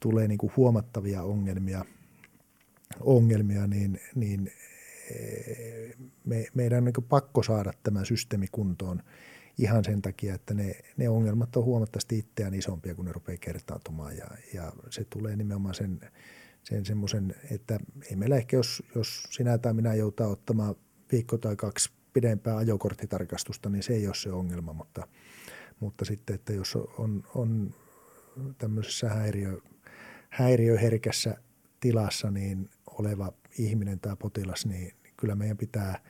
[0.00, 1.84] tulee niin kuin huomattavia ongelmia,
[3.00, 4.52] ongelmia niin, niin
[5.10, 9.02] eh, me, meidän on niin pakko saada tämä systeemi kuntoon
[9.58, 14.16] ihan sen takia, että ne, ne ongelmat on huomattavasti itseään isompia, kun ne rupeaa kertautumaan
[14.16, 16.00] ja, ja se tulee nimenomaan sen,
[16.62, 17.78] sen semmoisen, että
[18.10, 20.74] ei meillä ehkä, jos, jos sinä tai minä joutaa ottamaan
[21.12, 25.06] viikko tai kaksi pidempää ajokorttitarkastusta, niin se ei ole se ongelma, mutta,
[25.80, 27.74] mutta sitten, että jos on, on
[28.58, 29.58] tämmöisessä häiriö,
[30.30, 31.36] häiriöherkässä
[31.80, 36.02] tilassa niin oleva ihminen tai potilas, niin kyllä meidän pitää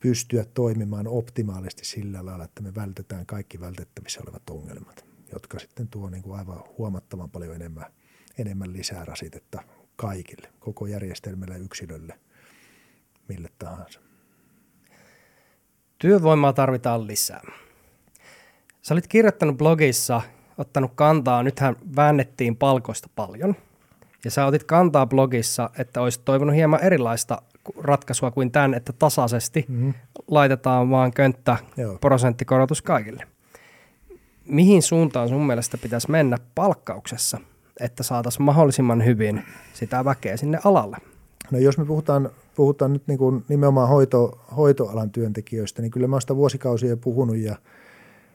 [0.00, 6.10] pystyä toimimaan optimaalisesti sillä lailla, että me vältetään kaikki vältettävissä olevat ongelmat, jotka sitten tuo
[6.10, 7.86] niin kuin aivan huomattavan paljon enemmän,
[8.38, 9.62] enemmän lisää rasitetta
[9.96, 12.18] kaikille, koko järjestelmälle, yksilölle,
[13.28, 14.00] mille tahansa.
[15.98, 17.42] Työvoimaa tarvitaan lisää.
[18.82, 20.22] Sä olit kirjoittanut blogissa
[20.62, 23.54] ottanut kantaa, nythän väännettiin palkoista paljon,
[24.24, 27.42] ja sä otit kantaa blogissa, että olisi toivonut hieman erilaista
[27.80, 29.94] ratkaisua kuin tämän, että tasaisesti mm-hmm.
[30.28, 31.98] laitetaan vaan könttä Joo.
[31.98, 33.24] prosenttikorotus kaikille.
[34.44, 37.38] Mihin suuntaan sun mielestä pitäisi mennä palkkauksessa?
[37.80, 39.42] että saataisiin mahdollisimman hyvin
[39.72, 40.96] sitä väkeä sinne alalle?
[41.50, 46.14] No jos me puhutaan, puhutaan nyt niin kuin nimenomaan hoito, hoitoalan työntekijöistä, niin kyllä mä
[46.14, 47.56] olen sitä vuosikausia puhunut ja,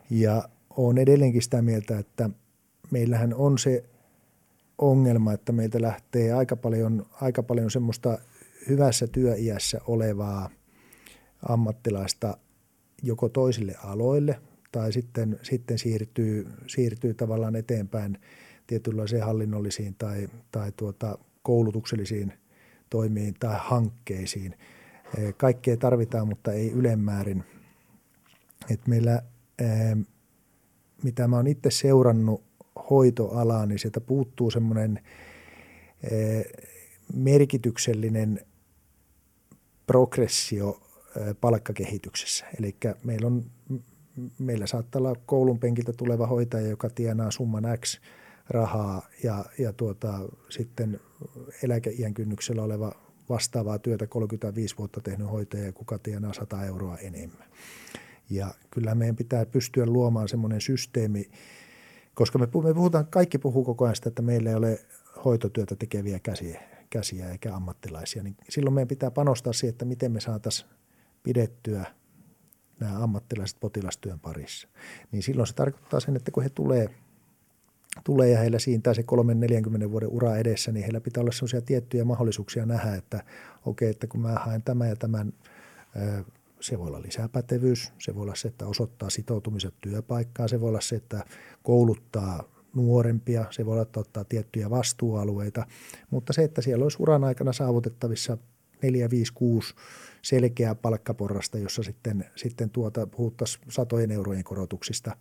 [0.10, 0.44] ja
[0.78, 2.30] olen edelleenkin sitä mieltä, että
[2.92, 3.84] meillähän on se
[4.78, 8.18] ongelma, että meiltä lähtee aika paljon, aika paljon semmoista
[8.70, 10.50] hyvässä työiässä olevaa
[11.50, 12.38] ammattilaista
[13.04, 14.40] joko toisille aloille
[14.72, 18.18] tai sitten, sitten siirtyy, siirtyy tavallaan eteenpäin
[18.68, 22.34] tietynlaisiin hallinnollisiin tai, tai tuota, koulutuksellisiin
[22.90, 24.56] toimiin tai hankkeisiin.
[25.38, 27.44] Kaikkea tarvitaan, mutta ei ylemmäärin.
[28.70, 29.22] Et meillä,
[31.04, 32.44] mitä mä oon itse seurannut
[32.90, 35.00] hoitoalaa, niin sieltä puuttuu semmoinen
[37.14, 38.40] merkityksellinen
[39.88, 40.82] progressio
[41.42, 42.46] palkkakehityksessä.
[42.60, 43.46] Eli meillä, on,
[44.40, 48.00] meillä saattaa olla koulun penkiltä tuleva hoitaja, joka tienaa summan X
[48.50, 50.20] rahaa ja, ja tuota,
[50.50, 51.00] sitten
[51.64, 52.92] eläkeiän kynnyksellä oleva
[53.30, 57.48] vastaavaa työtä 35 vuotta tehnyt hoitaja, kuka tienaa 100 euroa enemmän.
[58.30, 61.30] Ja kyllä meidän pitää pystyä luomaan semmoinen systeemi,
[62.14, 64.80] koska me, puhutaan, kaikki puhuu koko ajan sitä, että meillä ei ole
[65.26, 70.20] hoitotyötä tekeviä käsiä, käsiä eikä ammattilaisia, niin silloin meidän pitää panostaa siihen, että miten me
[70.20, 70.70] saataisiin
[71.24, 71.86] pidettyä
[72.80, 74.68] nämä ammattilaiset potilastyön parissa.
[75.12, 76.90] Niin silloin se tarkoittaa sen, että kun he tulee,
[78.04, 79.04] tulee ja heillä siintää se
[79.88, 83.32] 3-40 vuoden ura edessä, niin heillä pitää olla sellaisia tiettyjä mahdollisuuksia nähdä, että okei,
[83.66, 85.34] okay, että kun mä haen tämän ja tämän,
[86.60, 90.82] se voi olla lisäpätevyys, se voi olla se, että osoittaa sitoutumiset työpaikkaan, se voi olla
[90.82, 91.26] se, että
[91.64, 92.44] kouluttaa
[92.76, 95.66] nuorempia, se voi olla, että ottaa tiettyjä vastuualueita,
[96.10, 98.38] mutta se, että siellä olisi uran aikana saavutettavissa
[98.82, 99.76] 4, 5, 6
[100.22, 105.18] selkeää palkkaporrasta, jossa sitten, sitten tuota, puhuttaisiin satojen eurojen korotuksista,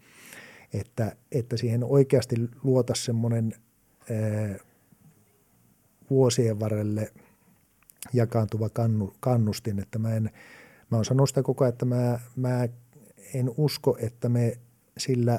[0.72, 3.54] että, että siihen oikeasti luota semmoinen
[6.10, 7.12] vuosien varrelle
[8.12, 10.30] jakaantuva kannu, kannustin, että mä en,
[10.90, 12.68] mä oon sanonut sitä koko ajan, että mä, mä
[13.34, 14.58] en usko, että me
[14.98, 15.38] sillä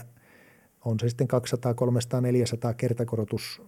[0.85, 3.61] on se sitten 200, 300, 400 kertakorotus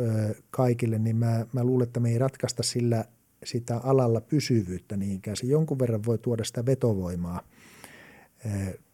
[0.00, 3.04] ö, kaikille, niin mä, mä luulen, että me ei ratkaista sillä
[3.44, 5.36] sitä alalla pysyvyyttä niinkään.
[5.36, 7.42] Se jonkun verran voi tuoda sitä vetovoimaa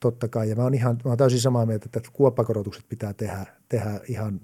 [0.01, 0.49] totta kai.
[0.51, 4.41] Ja mä oon, ihan, mä oon täysin samaa mieltä, että kuoppakorotukset pitää tehdä, tehdä ihan,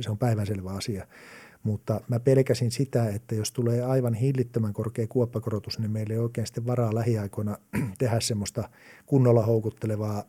[0.00, 1.06] se on päivänselvä asia.
[1.62, 6.46] Mutta mä pelkäsin sitä, että jos tulee aivan hillittömän korkea kuoppakorotus, niin meillä ei oikein
[6.46, 7.58] sitten varaa lähiaikoina
[7.98, 8.68] tehdä semmoista
[9.06, 10.24] kunnolla houkuttelevaa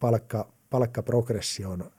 [0.00, 1.90] palkka, palkkaprogression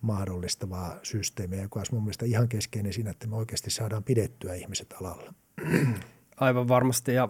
[0.00, 4.94] mahdollistavaa systeemiä, joka olisi mun mielestä ihan keskeinen siinä, että me oikeasti saadaan pidettyä ihmiset
[5.00, 5.34] alalla.
[6.36, 7.28] Aivan varmasti ja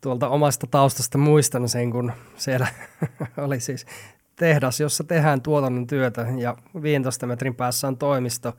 [0.00, 2.66] tuolta omasta taustasta muistan sen, kun siellä
[3.46, 3.86] oli siis
[4.36, 8.56] tehdas, jossa tehdään tuotannon työtä ja 15 metrin päässä on toimisto,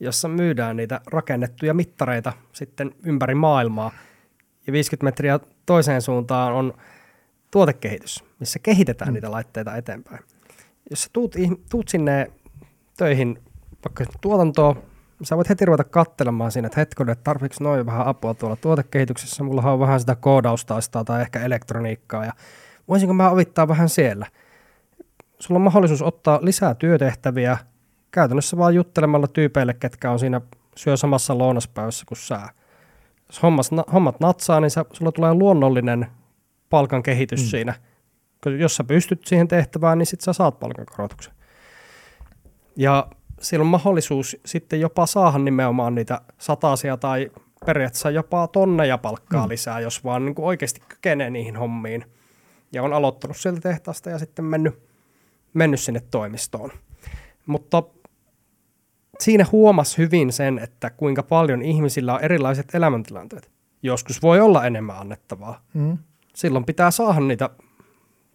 [0.00, 3.92] jossa myydään niitä rakennettuja mittareita sitten ympäri maailmaa.
[4.66, 6.74] Ja 50 metriä toiseen suuntaan on
[7.50, 9.14] tuotekehitys, missä kehitetään mm.
[9.14, 10.24] niitä laitteita eteenpäin.
[10.90, 11.34] Jos sä tuut,
[11.70, 12.32] tuut sinne
[12.96, 13.38] töihin
[13.84, 14.82] vaikka tuotantoon,
[15.22, 19.44] sä voit heti ruveta katselemaan siinä, että hetkinen, että tarvitsetko noin vähän apua tuolla tuotekehityksessä,
[19.44, 22.32] mulla on vähän sitä koodaustaistaa tai ehkä elektroniikkaa ja
[22.88, 24.26] voisinko mä avittaa vähän siellä.
[25.38, 27.58] Sulla on mahdollisuus ottaa lisää työtehtäviä
[28.18, 30.40] käytännössä vaan juttelemalla tyypeille, ketkä on siinä
[30.76, 32.40] syö samassa lounaspäivässä kuin sä.
[33.28, 36.06] Jos hommas, hommat natsaa, niin sä, sulla tulee luonnollinen
[36.70, 37.46] palkan kehitys mm.
[37.46, 37.74] siinä.
[38.58, 41.32] Jos sä pystyt siihen tehtävään, niin sit sä saat palkankorotuksen.
[42.76, 43.06] Ja
[43.40, 47.30] siellä on mahdollisuus sitten jopa saada nimenomaan niitä satasia tai
[47.66, 49.48] periaatteessa jopa tonneja palkkaa mm.
[49.48, 52.04] lisää, jos vaan niin kuin oikeasti kykenee niihin hommiin.
[52.72, 54.82] Ja on aloittanut sieltä tehtaasta ja sitten mennyt,
[55.54, 56.70] mennyt sinne toimistoon.
[57.46, 57.82] Mutta
[59.20, 63.50] siinä huomasi hyvin sen, että kuinka paljon ihmisillä on erilaiset elämäntilanteet.
[63.82, 65.60] Joskus voi olla enemmän annettavaa.
[65.74, 65.98] Mm.
[66.34, 67.50] Silloin pitää saada niitä,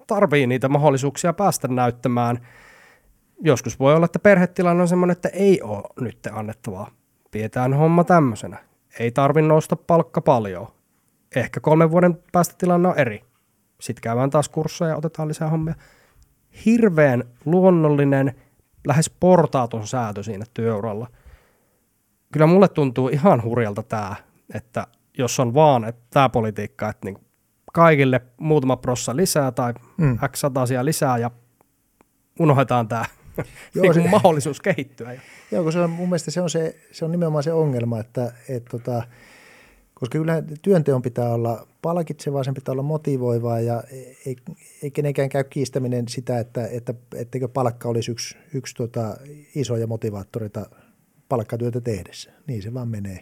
[0.07, 2.39] tarvii niitä mahdollisuuksia päästä näyttämään–
[3.43, 6.91] joskus voi olla, että perhetilanne on semmoinen, että ei ole nyt annettavaa.
[7.31, 8.57] Pidetään homma tämmöisenä.
[8.99, 10.67] Ei tarvi nousta palkka paljon.
[11.35, 13.23] Ehkä kolmen vuoden päästä tilanne on eri.
[13.81, 15.75] Sitten käydään taas kursseja ja otetaan lisää hommia.
[16.65, 18.35] Hirveän luonnollinen,
[18.87, 21.07] lähes portaaton säätö siinä työuralla.
[22.31, 24.15] Kyllä mulle tuntuu ihan hurjalta tämä,
[24.53, 27.17] että jos on vaan että tämä politiikka, että niin
[27.73, 30.17] kaikille muutama prossa lisää tai mm.
[30.31, 31.31] x satasia lisää ja
[32.39, 33.05] unohdetaan tämä
[33.75, 35.13] Joo, niin se, mahdollisuus kehittyä.
[35.51, 38.31] Joo, kun se on, mun mielestä se on, se, se on nimenomaan se ongelma, että
[38.49, 39.03] et, tota,
[39.93, 43.83] koska kyllä työnteon pitää olla palkitsevaa, sen pitää olla motivoivaa ja
[44.25, 44.35] ei,
[44.83, 49.17] ei kenenkään käy kiistäminen sitä, että, että etteikö palkka olisi yksi, yksi tota,
[49.55, 50.65] isoja motivaattoreita
[51.29, 52.31] palkkatyötä tehdessä.
[52.47, 53.19] Niin se vaan menee.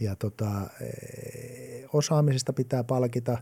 [0.00, 0.50] Ja tota,
[1.92, 3.38] osaamisesta pitää palkita,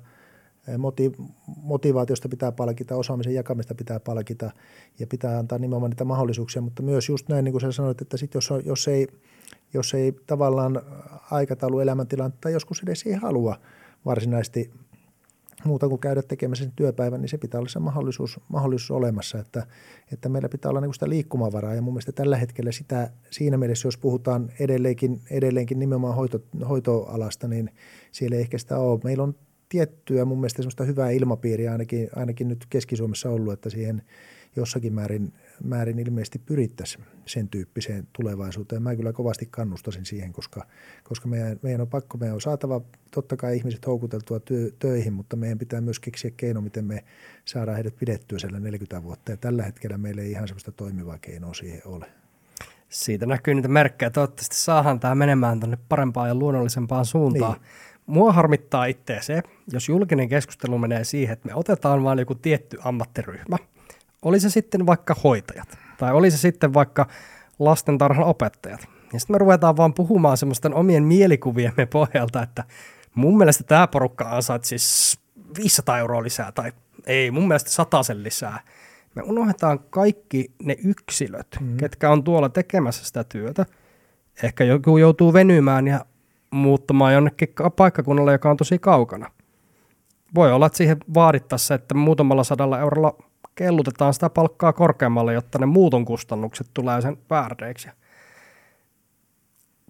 [1.62, 4.50] motivaatiosta pitää palkita, osaamisen jakamista pitää palkita
[4.98, 8.16] ja pitää antaa nimenomaan niitä mahdollisuuksia, mutta myös just näin, niin kuin sä sanoit, että
[8.16, 9.06] sit jos, jos, ei,
[9.74, 10.82] jos ei tavallaan
[11.30, 13.56] aikataulu elämäntilannetta tai joskus edes ei halua
[14.07, 14.70] varsinaisesti
[15.64, 19.66] muuta kuin käydä tekemässä sen työpäivän, niin se pitää olla se mahdollisuus, mahdollisuus olemassa, että,
[20.12, 23.88] että meillä pitää olla niin sitä liikkumavaraa ja mun mielestä tällä hetkellä sitä siinä mielessä,
[23.88, 27.70] jos puhutaan edelleenkin, edelleenkin nimenomaan hoito, hoitoalasta, niin
[28.12, 29.00] siellä ei ehkä sitä ole.
[29.04, 29.34] Meillä on
[29.68, 34.02] tiettyä mun mielestä semmoista hyvää ilmapiiriä ainakin, ainakin nyt Keski-Suomessa ollut, että siihen
[34.57, 35.32] jossakin määrin,
[35.64, 38.82] määrin ilmeisesti pyrittäisiin sen tyyppiseen tulevaisuuteen.
[38.82, 40.66] Mä kyllä kovasti kannustasin siihen, koska,
[41.04, 42.80] koska meidän, meidän on pakko, meidän on saatava
[43.11, 47.04] totta kai ihmiset houkuteltua työ, töihin, mutta meidän pitää myös keksiä keino, miten me
[47.44, 49.30] saadaan heidät pidettyä siellä 40 vuotta.
[49.30, 52.07] Ja tällä hetkellä meillä ei ihan sellaista toimivaa keinoa siihen ole.
[52.88, 54.11] Siitä näkyy niitä merkkejä.
[54.11, 57.52] Toivottavasti saadaan tämä menemään tänne parempaan ja luonnollisempaan suuntaan.
[57.52, 57.62] Niin.
[58.07, 59.42] Mua harmittaa itse se,
[59.72, 63.57] jos julkinen keskustelu menee siihen, että me otetaan vain joku tietty ammattiryhmä.
[64.22, 67.06] Oli se sitten vaikka hoitajat tai oli se sitten vaikka
[67.58, 68.88] lastentarhan opettajat.
[69.12, 72.64] Ja sitten me ruvetaan vaan puhumaan semmoisten omien mielikuviemme pohjalta, että
[73.14, 75.18] mun mielestä tämä porukka ansaitsi siis
[75.58, 76.72] 500 euroa lisää tai
[77.06, 78.60] ei, mun mielestä sen lisää.
[79.14, 81.76] Me unohdetaan kaikki ne yksilöt, mm.
[81.76, 83.66] ketkä on tuolla tekemässä sitä työtä.
[84.42, 86.04] Ehkä joku joutuu venymään ja
[86.50, 89.30] muuttamaan jonnekin paikkakunnalle, joka on tosi kaukana.
[90.34, 93.16] Voi olla, että siihen vaadittaisiin, että muutamalla sadalla eurolla
[93.57, 97.88] kellutetaan sitä palkkaa korkeammalle, jotta ne muuton kustannukset tulee sen väärdeiksi.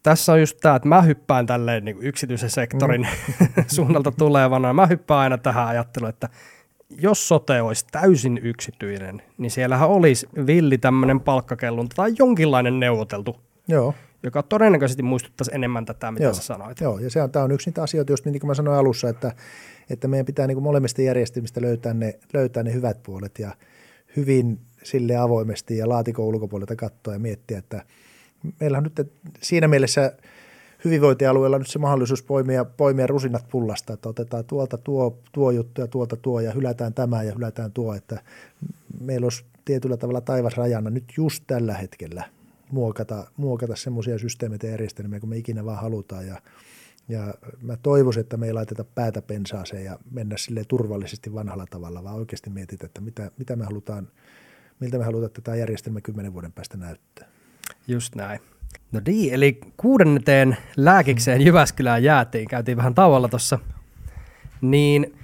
[0.03, 3.09] Tässä on just tämä, että mä hyppään tälleen niin yksityisen sektorin
[3.41, 3.65] mm.
[3.75, 4.73] suunnalta tulevana.
[4.73, 6.29] Mä hyppään aina tähän ajatteluun, että
[6.91, 13.37] jos sote olisi täysin yksityinen, niin siellähän olisi villi tämmöinen palkkakellunta tai jonkinlainen neuvoteltu
[13.69, 16.35] Joo joka todennäköisesti muistuttaisi enemmän tätä, mitä Joo.
[16.35, 16.81] sä sanoit.
[16.81, 19.09] Joo, ja se on, tämä on yksi niitä asioita, just niin kuin mä sanoin alussa,
[19.09, 19.33] että,
[19.91, 23.55] että meidän pitää niin kuin molemmista järjestelmistä löytää ne, löytää ne hyvät puolet ja
[24.17, 27.85] hyvin sille avoimesti ja laatikon ulkopuolelta katsoa ja miettiä, että
[28.61, 29.11] meillä on nyt
[29.41, 30.13] siinä mielessä
[30.85, 35.87] hyvinvointialueella nyt se mahdollisuus poimia, poimia rusinat pullasta, että otetaan tuolta tuo, tuo juttu ja
[35.87, 38.23] tuolta tuo ja hylätään tämä ja hylätään tuo, että
[39.01, 42.25] meillä olisi tietyllä tavalla taivas rajana nyt just tällä hetkellä–
[42.71, 46.27] muokata, muokata semmoisia systeemeitä ja järjestelmiä, kun me ikinä vaan halutaan.
[46.27, 46.41] Ja,
[47.09, 52.05] ja mä toivoisin, että me ei laiteta päätä pensaaseen ja mennä sille turvallisesti vanhalla tavalla,
[52.05, 54.09] vaan oikeasti mietitä, että mitä, mitä me halutaan,
[54.81, 57.29] miltä me halutaan tätä järjestelmä kymmenen vuoden päästä näyttää.
[57.89, 58.41] Just näin.
[58.93, 63.59] No niin, eli kuudenneteen lääkikseen Jyväskylään jäätiin, käytiin vähän tauolla tuossa.
[64.61, 65.19] Niin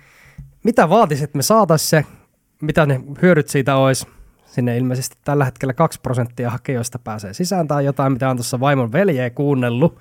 [0.64, 2.05] mitä vaatisi, että me saataisiin se,
[2.61, 4.07] mitä ne hyödyt siitä olisi,
[4.53, 8.93] Sinne ilmeisesti tällä hetkellä 2 prosenttia hakijoista pääsee sisään tai jotain, mitä on tuossa vaimon
[8.93, 9.99] veljeä kuunnellut.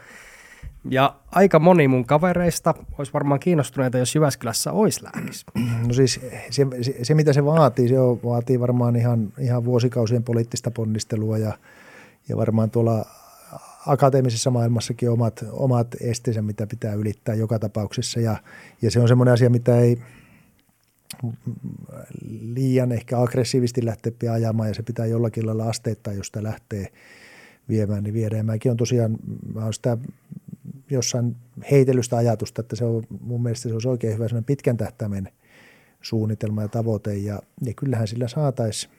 [0.90, 5.46] Ja aika moni mun kavereista olisi varmaan kiinnostuneita, jos Jyväskylässä olisi lääkis.
[5.88, 6.20] No siis
[6.50, 11.38] se, se, se mitä se vaatii, se on, vaatii varmaan ihan, ihan vuosikausien poliittista ponnistelua
[11.38, 11.58] ja,
[12.30, 13.06] ja varmaan tuolla
[13.88, 18.20] akateemisessa maailmassakin omat, omat esteensä, mitä pitää ylittää joka tapauksessa.
[18.20, 18.38] Ja,
[18.82, 19.98] ja se on semmoinen asia, mitä ei,
[22.54, 26.88] liian ehkä aggressiivisesti lähteä ajamaan ja se pitää jollakin lailla asteittain, jos sitä lähtee
[27.70, 28.46] viemään, niin viedään.
[28.46, 29.18] Mäkin on tosiaan,
[29.54, 29.98] mä olen sitä
[30.92, 31.36] jossain
[31.72, 35.30] heitelystä ajatusta, että se on mun mielestä se olisi oikein hyvä pitkän tähtäimen
[36.02, 38.94] suunnitelma ja tavoite ja, ja kyllähän sillä saataisiin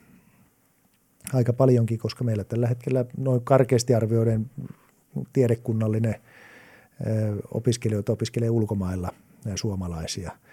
[1.33, 4.51] aika paljonkin, koska meillä tällä hetkellä noin karkeasti arvioiden
[5.33, 6.15] tiedekunnallinen
[7.51, 9.09] opiskelijoita opiskelee ulkomailla
[9.55, 10.31] suomalaisia–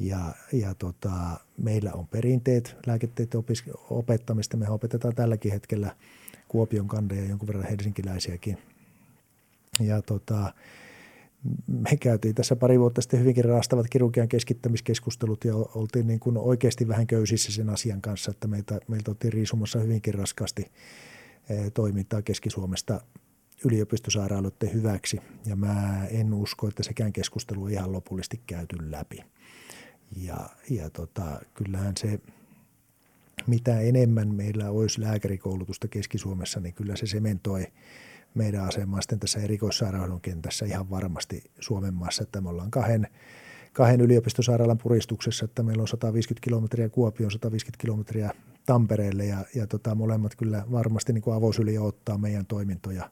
[0.00, 1.10] ja, ja tota,
[1.56, 3.44] meillä on perinteet lääketieteen
[3.90, 4.56] opettamista.
[4.56, 5.96] Me opetetaan tälläkin hetkellä
[6.48, 8.58] Kuopion kandeja ja jonkun verran helsinkiläisiäkin.
[9.80, 10.52] Ja tota,
[11.66, 16.88] me käytiin tässä pari vuotta sitten hyvinkin raastavat kirurgian keskittämiskeskustelut ja oltiin niin kuin oikeasti
[16.88, 20.72] vähän köysissä sen asian kanssa, että meiltä, meiltä oltiin riisumassa hyvinkin raskaasti
[21.50, 23.00] eh, toimintaa Keski-Suomesta
[23.64, 25.20] yliopistosairaaloiden hyväksi.
[25.46, 29.24] Ja mä en usko, että sekään keskustelu on ihan lopullisesti käyty läpi.
[30.16, 32.20] Ja, ja tota, kyllähän se,
[33.46, 37.66] mitä enemmän meillä olisi lääkärikoulutusta Keski-Suomessa, niin kyllä se sementoi
[38.34, 43.08] meidän asemaa sitten tässä erikoissairaanhoidon kentässä ihan varmasti Suomen maassa, että me ollaan kahden,
[43.72, 48.30] kahden yliopistosairaalan puristuksessa, että meillä on 150 kilometriä Kuopioon, 150 kilometriä
[48.66, 53.10] Tampereelle ja, ja tota, molemmat kyllä varmasti niin kuin avosyliä ottaa meidän toimintoja,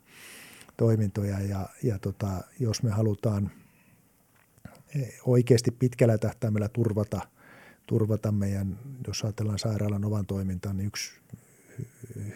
[0.76, 2.28] toimintoja ja, ja tota,
[2.60, 3.50] jos me halutaan–
[5.26, 7.20] oikeasti pitkällä tähtäimellä turvata,
[7.86, 11.10] turvata meidän, jos ajatellaan sairaalan ovan toimintaa, niin yksi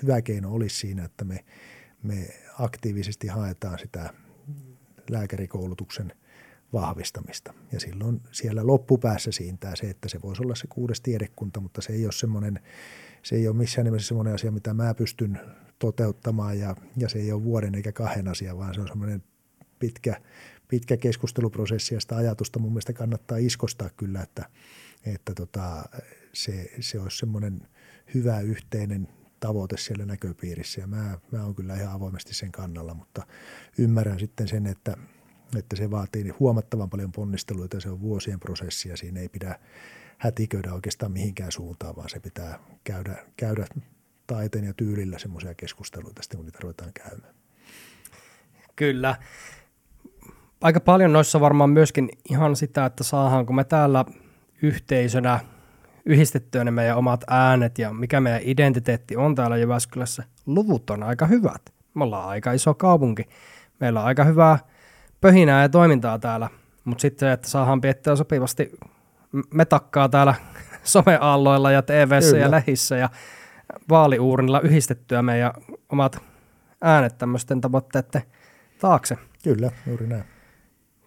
[0.02, 1.44] hyvä keino olisi siinä, että me,
[2.02, 2.28] me
[2.58, 4.14] aktiivisesti haetaan sitä
[5.10, 6.12] lääkärikoulutuksen
[6.72, 7.54] vahvistamista.
[7.72, 11.92] Ja silloin siellä loppupäässä siintää se, että se voisi olla se kuudes tiedekunta, mutta se
[11.92, 12.60] ei ole semmoinen,
[13.22, 15.40] se ei ole missään nimessä semmoinen asia, mitä mä pystyn
[15.78, 19.22] toteuttamaan ja, ja se ei ole vuoden eikä kahden asia, vaan se on semmoinen
[19.78, 20.20] pitkä,
[20.68, 24.48] pitkä keskusteluprosessi ja sitä ajatusta mun mielestä kannattaa iskostaa kyllä, että,
[25.06, 25.84] että tota,
[26.32, 27.68] se, se olisi semmoinen
[28.14, 29.08] hyvä yhteinen
[29.40, 33.26] tavoite siellä näköpiirissä ja mä, mä oon kyllä ihan avoimesti sen kannalla, mutta
[33.78, 34.96] ymmärrän sitten sen, että,
[35.58, 39.58] että se vaatii huomattavan paljon ponnisteluita ja se on vuosien prosessi ja siinä ei pidä
[40.18, 43.66] hätiköidä oikeastaan mihinkään suuntaan, vaan se pitää käydä, käydä
[44.26, 47.34] taiteen ja tyylillä semmoisia keskusteluita sitten, kun niitä ruvetaan käymään.
[48.76, 49.16] Kyllä.
[50.60, 54.04] Aika paljon noissa varmaan myöskin ihan sitä, että saadaanko me täällä
[54.62, 55.40] yhteisönä
[56.08, 60.24] yhdistettyä ne meidän omat äänet ja mikä meidän identiteetti on täällä Jyväskylässä.
[60.46, 61.62] Luvut on aika hyvät.
[61.94, 63.28] Me ollaan aika iso kaupunki.
[63.80, 64.58] Meillä on aika hyvää
[65.20, 66.48] pöhinää ja toimintaa täällä,
[66.84, 68.72] mutta sitten että saadaan piettää sopivasti
[69.54, 70.34] metakkaa täällä
[70.82, 73.10] someaalloilla ja tv ja lähissä ja
[73.88, 75.52] vaaliuurnilla yhdistettyä meidän
[75.88, 76.22] omat
[76.80, 78.22] äänet tämmöisten tavoitteiden
[78.80, 79.18] taakse.
[79.44, 80.24] Kyllä, juuri näin.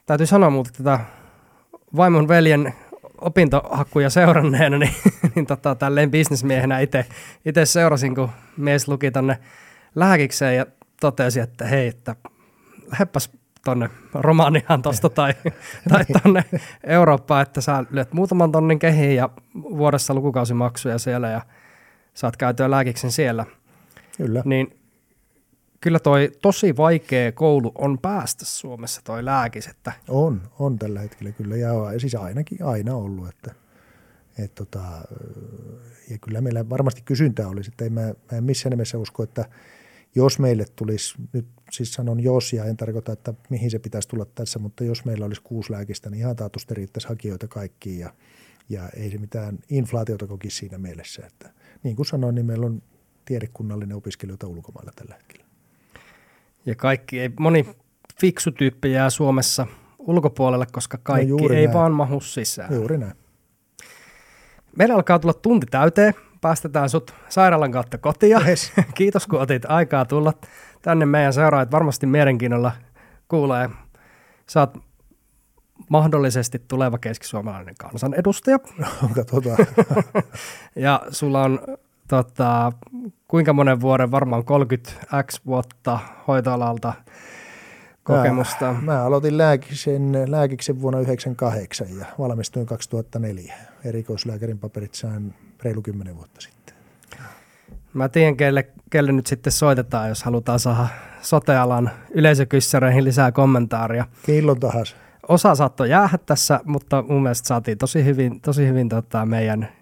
[0.06, 1.00] Täytyy sanoa muuten tätä
[1.96, 2.74] vaimon veljen
[3.22, 4.96] opintohakuja seuranneena, niin,
[5.36, 9.38] niin tota, tälleen bisnesmiehenä itse seurasin, kun mies luki tonne
[9.96, 10.66] lääkikseen ja
[11.02, 12.16] totesi, että hei, että
[12.92, 13.30] lähdepäs
[13.66, 15.34] tonne Romaniaan tosta tai,
[15.90, 16.46] tai tonne
[16.84, 21.42] Eurooppaan, että sä lyöt muutaman tonnin kehiin ja vuodessa lukukausimaksuja siellä ja
[22.14, 23.46] saat käytyä lääkiksen siellä.
[24.18, 24.42] Kyllä.
[24.46, 24.81] Niin
[25.82, 29.68] kyllä toi tosi vaikea koulu on päästä Suomessa toi lääkis.
[29.68, 33.56] Että on, on tällä hetkellä kyllä ja siis ainakin aina ollut, että
[34.38, 34.80] et tota,
[36.10, 39.46] ja kyllä meillä varmasti kysyntää olisi, että ei mä, mä en missään nimessä usko, että
[40.16, 44.26] jos meille tulisi, nyt siis sanon jos ja en tarkoita, että mihin se pitäisi tulla
[44.26, 48.14] tässä, mutta jos meillä olisi kuusi lääkistä, niin ihan taatusti riittäisi hakijoita kaikkiin ja,
[48.70, 51.26] ja ei se mitään inflaatiota kokisi siinä mielessä.
[51.26, 51.50] Että,
[51.84, 52.82] niin kuin sanoin, niin meillä on
[53.26, 55.51] tiedekunnallinen opiskelijoita ulkomailla tällä hetkellä.
[56.66, 57.66] Ja kaikki, ei, moni
[58.22, 59.68] fiksu tyyppi jää Suomessa
[60.00, 61.74] ulkopuolelle, koska no kaikki no ei näin.
[61.74, 62.76] vaan mahu sisään.
[62.76, 63.14] Juuri näin.
[64.78, 66.14] Meillä alkaa tulla tunti täyteen.
[66.42, 68.42] Päästetään sut sairaalan kautta kotia.
[68.48, 68.72] Yes.
[68.96, 70.34] Kiitos, kun otit aikaa tulla
[70.82, 71.72] tänne meidän seuraajat.
[71.72, 72.72] Varmasti mielenkiinnolla
[73.28, 73.70] kuulee.
[74.48, 74.78] Saat
[75.90, 78.60] mahdollisesti tuleva keskisuomalainen kansanedustaja.
[78.78, 79.58] No, katsotaan.
[80.76, 81.60] ja sulla on
[82.12, 82.72] tota,
[83.28, 86.94] kuinka monen vuoden, varmaan 30x vuotta hoitoalalta
[88.04, 88.74] kokemusta?
[88.74, 93.56] Mä, mä aloitin lääkiksen, lääkiksen vuonna 1998 ja valmistuin 2004.
[93.86, 95.34] Erikoislääkärin paperit sain
[95.64, 96.76] reilu 10 vuotta sitten.
[97.94, 100.88] Mä tiedän, kelle, kelle nyt sitten soitetaan, jos halutaan saada
[101.22, 104.06] sotealan yleisökyssäreihin lisää kommentaaria.
[104.28, 104.96] Milloin tahansa.
[105.28, 109.81] Osa saattoi jäädä tässä, mutta mun mielestä saatiin tosi hyvin, tosi hyvin tota meidän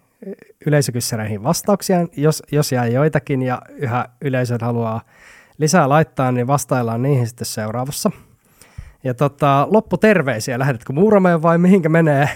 [0.65, 2.07] yleisökyssäreihin vastauksia.
[2.17, 5.01] Jos, jos jää joitakin ja yhä yleisöt haluaa
[5.57, 8.11] lisää laittaa, niin vastaillaan niihin sitten seuraavassa.
[9.03, 12.30] Ja tota, lopputerveisiä, lähdetkö Muurameen vai mihinkä menee?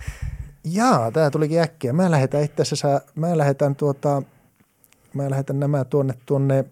[0.64, 1.92] Jaa, tämä tulikin äkkiä.
[1.92, 4.22] Mä lähetän itse asiassa, mä lähetän tuota,
[5.14, 6.64] mä lähetän nämä tuonne, tuonne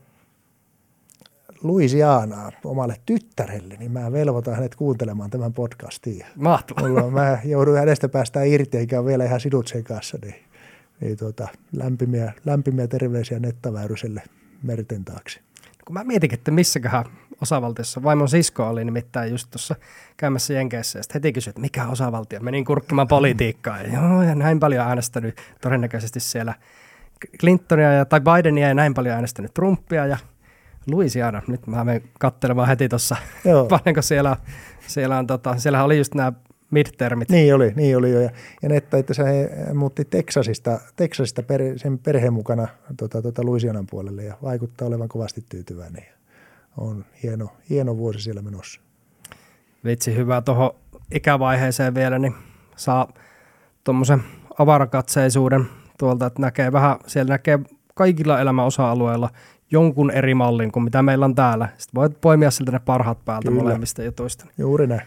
[1.62, 6.26] Louisianaa omalle tyttärelle, niin mä velvoitan hänet kuuntelemaan tämän podcastin.
[6.36, 6.88] Mahtavaa.
[6.88, 10.34] Mulla, mä joudun hänestä päästään irti, eikä ole vielä ihan sidut sen kanssa, niin,
[11.00, 14.22] niin tuota, lämpimiä, lämpimiä terveisiä Nettaväyryselle
[14.62, 15.40] merten taakse.
[15.84, 17.04] Kun mä mietin, että missäköhän
[17.42, 19.76] osavaltiossa, vaimon sisko oli nimittäin just tuossa
[20.16, 24.60] käymässä Jenkeissä, ja heti kysyi, että mikä osavaltio, menin kurkkimaan politiikkaa, ja joo, ja näin
[24.60, 26.54] paljon äänestänyt todennäköisesti siellä
[27.38, 30.18] Clintonia ja, tai Bidenia ja näin paljon äänestänyt Trumpia, ja
[30.86, 33.16] Louisiana, nyt mä menen katselemaan heti tuossa,
[33.70, 34.36] paljonko siellä,
[34.86, 36.32] siellä on, tota, siellä oli just nämä
[36.70, 37.28] midtermit.
[37.28, 38.20] Niin oli, niin oli jo.
[38.20, 38.30] Ja,
[38.62, 39.24] ja Netta että se
[39.74, 45.44] muutti Texasista, Texasista per, sen perheen mukana tota, tota Louisianan puolelle ja vaikuttaa olevan kovasti
[45.48, 46.04] tyytyväinen.
[46.10, 46.20] Ja
[46.76, 48.80] on hieno, hieno vuosi siellä menossa.
[49.84, 50.70] Vitsi, hyvä tuohon
[51.14, 52.34] ikävaiheeseen vielä, niin
[52.76, 53.08] saa
[53.84, 54.22] tuommoisen
[54.58, 55.66] avarakatseisuuden
[55.98, 57.58] tuolta, että näkee vähän, siellä näkee
[57.94, 59.30] kaikilla elämän osa-alueilla
[59.70, 61.68] jonkun eri mallin kuin mitä meillä on täällä.
[61.76, 63.62] Sitten voit poimia siltä ne parhaat päältä Kyllä.
[63.62, 64.46] molemmista jutuista.
[64.58, 65.02] Juuri näin.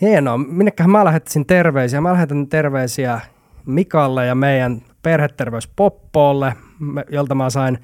[0.00, 0.38] Hienoa.
[0.38, 2.00] Minnekähän mä lähettäisin terveisiä?
[2.00, 3.20] Mä lähetän terveisiä
[3.66, 6.56] Mikalle ja meidän perheterveys Poppoolle,
[7.10, 7.78] jolta mä sain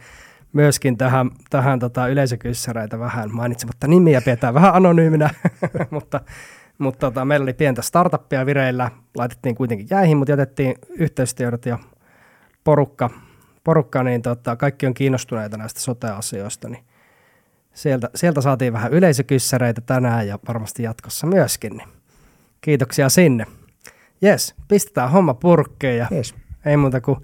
[0.52, 5.30] myöskin tähän, tähän tota yleisökyssäreitä vähän mainitsematta nimiä, pidetään vähän anonyyminä,
[5.90, 6.20] mutta,
[6.78, 11.78] mutta tota, meillä oli pientä startuppia vireillä, laitettiin kuitenkin jäihin, mutta jätettiin yhteystiedot ja
[12.64, 13.10] porukka
[13.68, 16.84] porukka, niin tota, kaikki on kiinnostuneita näistä sote-asioista, niin
[17.72, 21.76] Sieltä, sieltä saatiin vähän yleisökyssäreitä tänään ja varmasti jatkossa myöskin.
[21.76, 21.88] Niin
[22.60, 23.46] kiitoksia sinne.
[24.22, 26.34] Jes, pistetään homma purkkeen ja Yes.
[26.66, 27.18] ei muuta kuin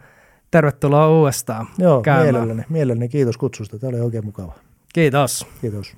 [0.51, 2.35] tervetuloa uudestaan Joo, käymään.
[2.35, 3.09] mielelläni, mielelläni.
[3.09, 3.79] Kiitos kutsusta.
[3.79, 4.55] Tämä oli oikein mukava.
[4.95, 5.47] Kiitos.
[5.61, 5.97] Kiitos.